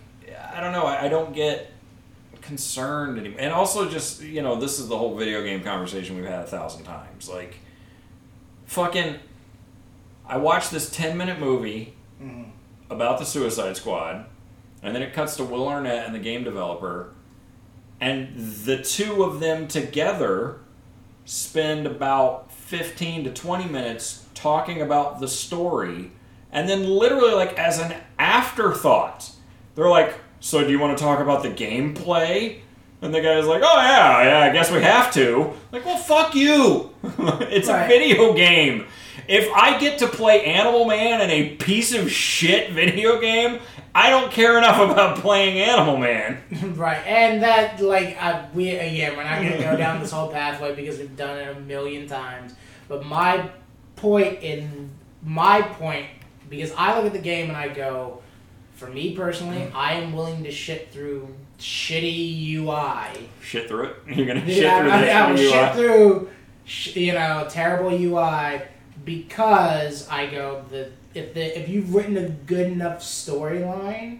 [0.53, 1.71] I don't know, I, I don't get
[2.41, 3.39] concerned anymore.
[3.41, 6.47] And also, just you know, this is the whole video game conversation we've had a
[6.47, 7.29] thousand times.
[7.29, 7.57] Like,
[8.65, 9.15] fucking,
[10.27, 12.49] I watched this ten minute movie Mhm.
[12.89, 14.25] about the Suicide Squad,
[14.81, 17.13] and then it cuts to Will Arnett and the game developer,
[17.99, 20.59] and the two of them together
[21.25, 26.11] spend about 15 to 20 minutes talking about the story.
[26.51, 29.31] And then literally like as an afterthought
[29.75, 32.59] they're like so do you want to talk about the gameplay?
[33.01, 35.53] And the guy's like oh yeah yeah i guess we have to.
[35.71, 36.91] Like well fuck you.
[37.49, 38.85] It's a video game.
[39.27, 43.59] If i get to play animal man in a piece of shit video game
[43.95, 46.37] i don't care enough about playing animal man
[46.75, 50.31] right, and that like uh, we uh, yeah, we're not gonna go down this whole
[50.31, 52.53] pathway because we've done it a million times.
[52.87, 53.49] But my
[53.95, 54.89] point in
[55.23, 56.05] my point
[56.49, 58.21] because I look at the game and I go,
[58.75, 63.27] for me personally, I am willing to shit through shitty UI.
[63.41, 65.37] shit through it you're gonna shit Yeah, through I, I UI.
[65.49, 66.29] shit through,
[66.65, 68.61] sh- you know, terrible UI
[69.03, 74.19] because I go the if the if you've written a good enough storyline,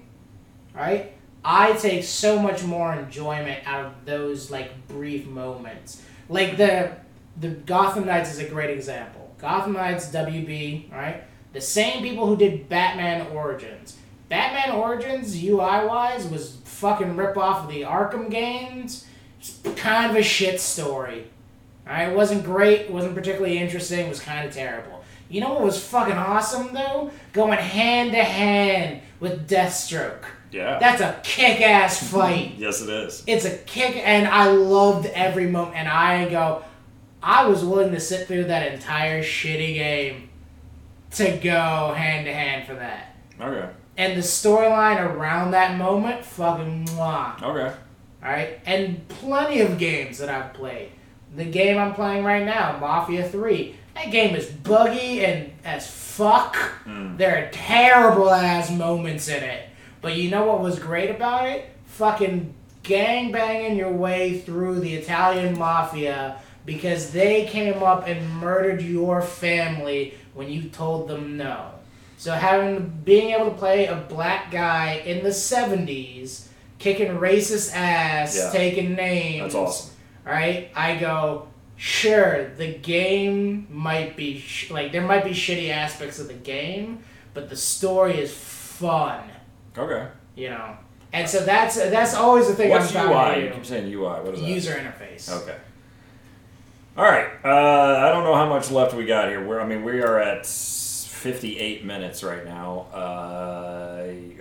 [0.73, 1.13] right?
[1.45, 6.01] I take so much more enjoyment out of those like brief moments.
[6.27, 6.91] Like the
[7.39, 9.33] the Gotham Knights is a great example.
[9.37, 11.23] Gotham Knights WB, right?
[11.53, 13.97] The same people who did Batman Origins.
[14.29, 19.05] Batman Origins UI wise was fucking rip off of the Arkham games.
[19.39, 21.27] It's kind of a shit story.
[21.87, 24.96] Alright, it wasn't great, wasn't particularly interesting, was kind of terrible.
[25.29, 27.11] You know what was fucking awesome though?
[27.33, 30.23] Going hand to hand with Deathstroke.
[30.51, 32.55] yeah That's a kick ass fight.
[32.57, 35.75] yes it is It's a kick, and I loved every moment.
[35.75, 36.63] And I go,
[37.21, 40.29] I was willing to sit through that entire shitty game
[41.11, 43.15] to go hand to hand for that.
[43.41, 47.41] okay And the storyline around that moment, fucking mwah.
[47.43, 47.75] okay
[48.23, 48.59] Alright?
[48.65, 50.89] And plenty of games that I've played.
[51.35, 56.55] The game I'm playing right now, Mafia 3, that game is buggy and as fuck.
[56.85, 57.17] Mm.
[57.17, 59.69] There are terrible ass moments in it.
[60.01, 61.69] But you know what was great about it?
[61.87, 68.81] Fucking gang banging your way through the Italian mafia because they came up and murdered
[68.81, 71.71] your family when you told them no.
[72.17, 76.47] So having being able to play a black guy in the 70s
[76.79, 78.51] kicking racist ass, Yeah.
[78.51, 79.53] taking names.
[79.53, 79.95] That's awesome.
[80.25, 80.69] Right?
[80.75, 81.47] I go,
[81.77, 87.03] sure, the game might be sh- like there might be shitty aspects of the game,
[87.33, 89.23] but the story is fun,
[89.77, 90.07] Okay.
[90.35, 90.75] you know.
[91.13, 93.45] And so that's that's always the thing What's I'm UI?
[93.45, 94.21] You keep saying UI.
[94.21, 94.47] What is that?
[94.49, 95.31] User interface.
[95.43, 95.55] Okay.
[96.97, 97.27] All right.
[97.45, 99.45] Uh, I don't know how much left we got here.
[99.45, 100.45] We're, I mean, we are at
[101.17, 102.85] 58 minutes right now.
[102.93, 102.97] Uh,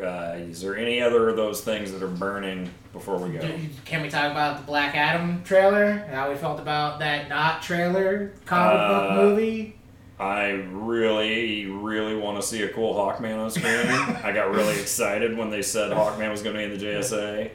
[0.03, 3.41] uh, is there any other of those things that are burning before we go?
[3.85, 6.07] Can we talk about the Black Adam trailer?
[6.11, 9.77] How we felt about that not trailer comic Uh, book movie?
[10.19, 13.67] I really, really want to see a cool Hawkman on screen.
[14.25, 17.51] I got really excited when they said Hawkman was going to be in the JSA.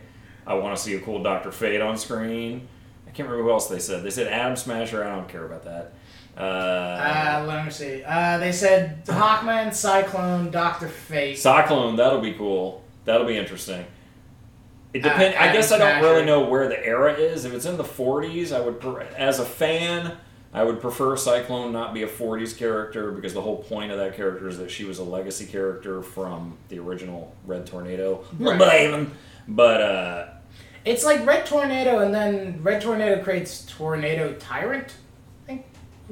[0.45, 2.67] I want to see a cool Doctor Fate on screen.
[3.07, 4.03] I can't remember who else they said.
[4.03, 5.03] They said Atom Smasher.
[5.03, 5.93] I don't care about that.
[6.37, 8.03] Uh, Uh, let me see.
[8.05, 11.37] Uh, they said Hawkman, Cyclone, Doctor Fate.
[11.37, 12.83] Cyclone, that'll be cool.
[13.05, 13.85] That'll be interesting.
[14.93, 15.35] It Uh, depend.
[15.35, 17.45] I guess I don't really know where the era is.
[17.45, 18.83] If it's in the 40s, I would,
[19.17, 20.13] as a fan,
[20.53, 24.15] I would prefer Cyclone not be a 40s character because the whole point of that
[24.17, 28.23] character is that she was a legacy character from the original Red Tornado.
[28.39, 29.07] Right.
[29.47, 30.25] But uh,
[30.85, 34.93] It's like Red Tornado, and then Red Tornado creates Tornado Tyrant.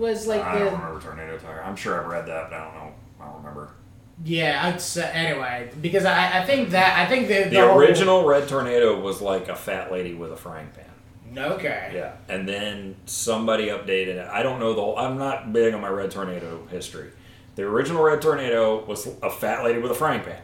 [0.01, 1.63] I think was like I the don't remember Tornado Tire.
[1.63, 2.93] I'm sure I've read that, but I don't know.
[3.21, 3.71] I don't remember.
[4.23, 4.61] yeah.
[4.65, 8.47] I'd say, anyway, because I, I think that I think the, The whole- original Red
[8.47, 10.85] Tornado was like a fat lady with a frying pan.
[11.37, 11.91] Okay.
[11.93, 14.27] Yeah, and then somebody updated it.
[14.29, 14.97] I don't know the whole.
[14.97, 17.11] I'm not big on my Red Tornado history.
[17.55, 20.41] The original Red Tornado was a fat lady with a frying pan,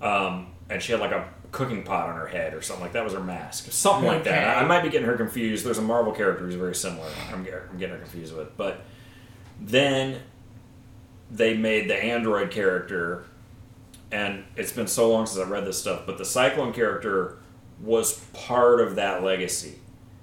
[0.00, 3.04] um, and she had like a cooking pot on her head or something like that
[3.04, 4.56] was her mask, something like that.
[4.58, 5.64] I, I might be getting her confused.
[5.64, 7.08] There's a Marvel character who's very similar.
[7.32, 8.84] I'm, I'm getting her confused with, but
[9.60, 10.20] then
[11.30, 13.24] they made the android character,
[14.10, 16.02] and it's been so long since I read this stuff.
[16.06, 17.38] But the Cyclone character
[17.80, 19.78] was part of that legacy.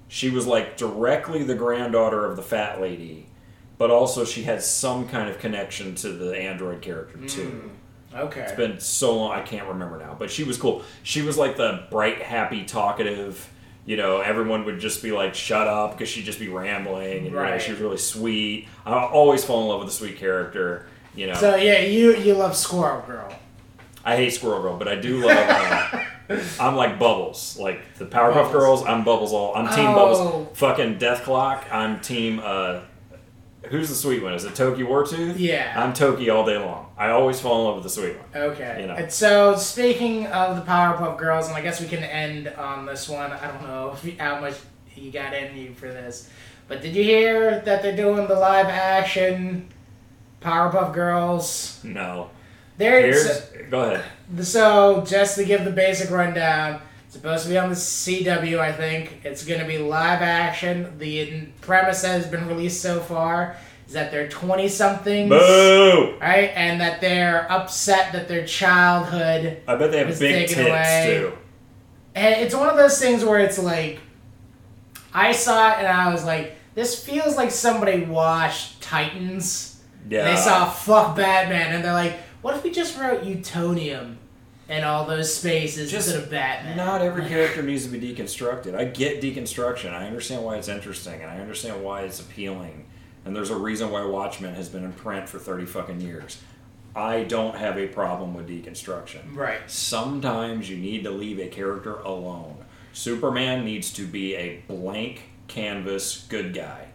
[0.08, 3.26] She was like directly the granddaughter of the fat lady,
[3.78, 7.48] but also she had some kind of connection to the android character too.
[7.48, 7.68] Hmm.
[8.16, 8.40] Okay.
[8.42, 10.16] It's been so long, I can't remember now.
[10.18, 10.82] But she was cool.
[11.02, 13.48] She was like the bright, happy, talkative.
[13.84, 17.18] You know, everyone would just be like, "Shut up," because she'd just be rambling.
[17.18, 17.62] And you know, Right.
[17.62, 18.66] she was really sweet.
[18.84, 20.86] I always fall in love with a sweet character.
[21.14, 23.32] You know, So yeah, you you love Squirrel Girl.
[24.04, 25.36] I hate Squirrel Girl, but I do love.
[25.38, 26.00] Uh,
[26.60, 28.52] I'm like Bubbles, like the Powerpuff Bubbles.
[28.52, 28.84] Girls.
[28.84, 29.54] I'm Bubbles all.
[29.54, 29.94] I'm Team Oh.
[29.94, 30.58] Bubbles.
[30.58, 31.62] Fucking Dethklok.
[31.72, 32.40] I'm Team.
[32.42, 32.80] Uh,
[33.68, 34.34] who's the sweet one?
[34.34, 35.34] Is it Toki Wartooth?
[35.38, 35.72] Yeah.
[35.76, 36.90] I'm Toki all day long.
[36.96, 38.42] I always fall in love with the sweet one.
[38.52, 38.80] Okay.
[38.80, 38.94] You know.
[38.94, 43.08] And so speaking of the Powerpuff Girls, and I guess we can end on this
[43.08, 43.32] one.
[43.32, 44.54] I don't know how much
[44.94, 46.30] you got in you for this,
[46.68, 49.68] but did you hear that they're doing the live action
[50.40, 51.80] Powerpuff Girls?
[51.84, 52.30] No.
[52.78, 53.40] They're Here's.
[53.70, 54.04] Go ahead.
[54.46, 56.82] So, just to give the basic rundown,
[57.16, 59.20] supposed to be on the CW, I think.
[59.24, 60.98] It's going to be live action.
[60.98, 63.56] The premise that has been released so far
[63.86, 65.30] is that they're 20 somethings.
[65.30, 66.16] Boo!
[66.20, 66.52] Right?
[66.54, 69.62] And that they're upset that their childhood.
[69.66, 71.18] I bet they have big taken tits away.
[71.18, 71.32] too.
[72.14, 74.00] And it's one of those things where it's like.
[75.12, 79.82] I saw it and I was like, this feels like somebody watched Titans.
[80.10, 80.30] Yeah.
[80.30, 84.16] They saw fuck Batman and they're like, what if we just wrote Utonium
[84.68, 86.76] in all those spaces Just instead of Batman?
[86.76, 88.74] Not every character needs to be deconstructed.
[88.74, 89.92] I get deconstruction.
[89.92, 92.86] I understand why it's interesting, and I understand why it's appealing.
[93.24, 96.40] And there's a reason why Watchmen has been in print for thirty fucking years.
[96.94, 99.34] I don't have a problem with deconstruction.
[99.34, 99.60] Right.
[99.66, 102.64] Sometimes you need to leave a character alone.
[102.94, 106.86] Superman needs to be a blank canvas good guy.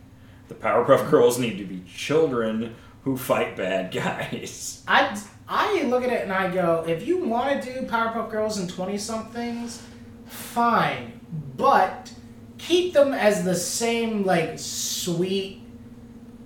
[0.48, 4.84] The Powerpuff Girls need to be children who fight bad guys.
[4.88, 5.22] I,
[5.54, 8.70] I look at it and I go, if you want to do Powerpuff Girls and
[8.70, 9.84] 20 somethings,
[10.26, 11.20] fine.
[11.58, 12.14] But
[12.58, 15.62] keep them as the same, like, sweet,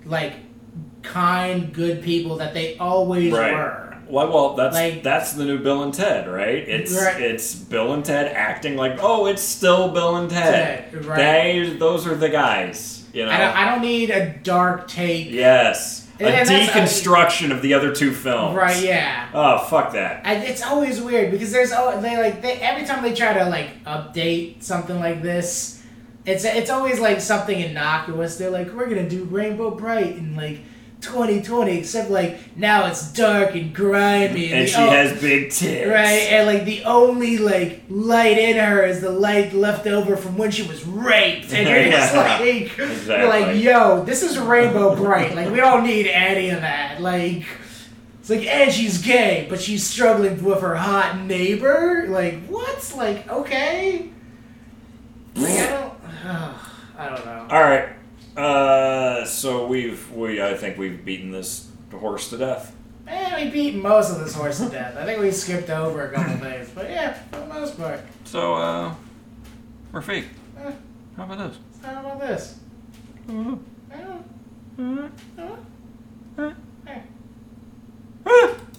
[0.04, 0.34] like,
[1.02, 3.96] kind, good people that they always were.
[4.08, 6.56] Well, well, that's Like- that's the new Bill and Ted, right?
[6.68, 7.20] It's Right.
[7.20, 10.90] it's Bill and Ted acting like, oh, it's still Bill and Ted.
[10.92, 11.16] Ted, right.
[11.16, 13.30] They, those are the guys, you know.
[13.30, 15.30] I, don't, I don't need a dark take.
[15.30, 18.56] yes, a And deconstruction of the other two films.
[18.56, 19.28] Right, yeah.
[19.34, 20.22] Oh, fuck that.
[20.24, 23.44] And it's always weird because there's al- they like they every time they try to
[23.48, 25.82] like update something like this,
[26.24, 28.36] it's it's always like something innocuous.
[28.38, 30.60] They're like, we're gonna do Rainbow Brite and like
[31.00, 35.88] 2020, except like now it's dark and grimy, And the she o- has big tits.
[35.88, 40.36] right, and like the only like light in her is the light left over from
[40.38, 44.96] when she was raped, and you're just Yeah, like, you're like, yo, this is Rainbow
[44.96, 45.34] Brite.
[45.36, 47.00] Like we don't need any of that.
[47.00, 47.44] Like.
[48.20, 52.06] It's like, and she's gay, but she's struggling with her hot neighbor.
[52.08, 52.92] Like, what?
[52.96, 54.10] Like, okay.
[55.36, 55.94] Like, I don't.
[56.98, 57.46] I don't know.
[57.48, 57.90] All right.
[58.36, 62.74] Uh, so we've we I think we've beaten this horse to death.
[63.06, 64.96] Man, we beat most of this horse to death.
[64.96, 68.00] I think we skipped over a couple things, but yeah, for the most part.
[68.24, 68.94] So, uh,
[69.92, 70.24] Rafiq,
[70.58, 70.72] uh,
[71.16, 71.58] how about this?
[71.82, 72.58] How about this?
[73.28, 73.54] Mm-hmm.
[73.92, 74.82] Mm-hmm.
[74.82, 75.50] Mm-hmm.
[76.40, 76.50] Mm-hmm.
[78.24, 78.65] Mm-hmm.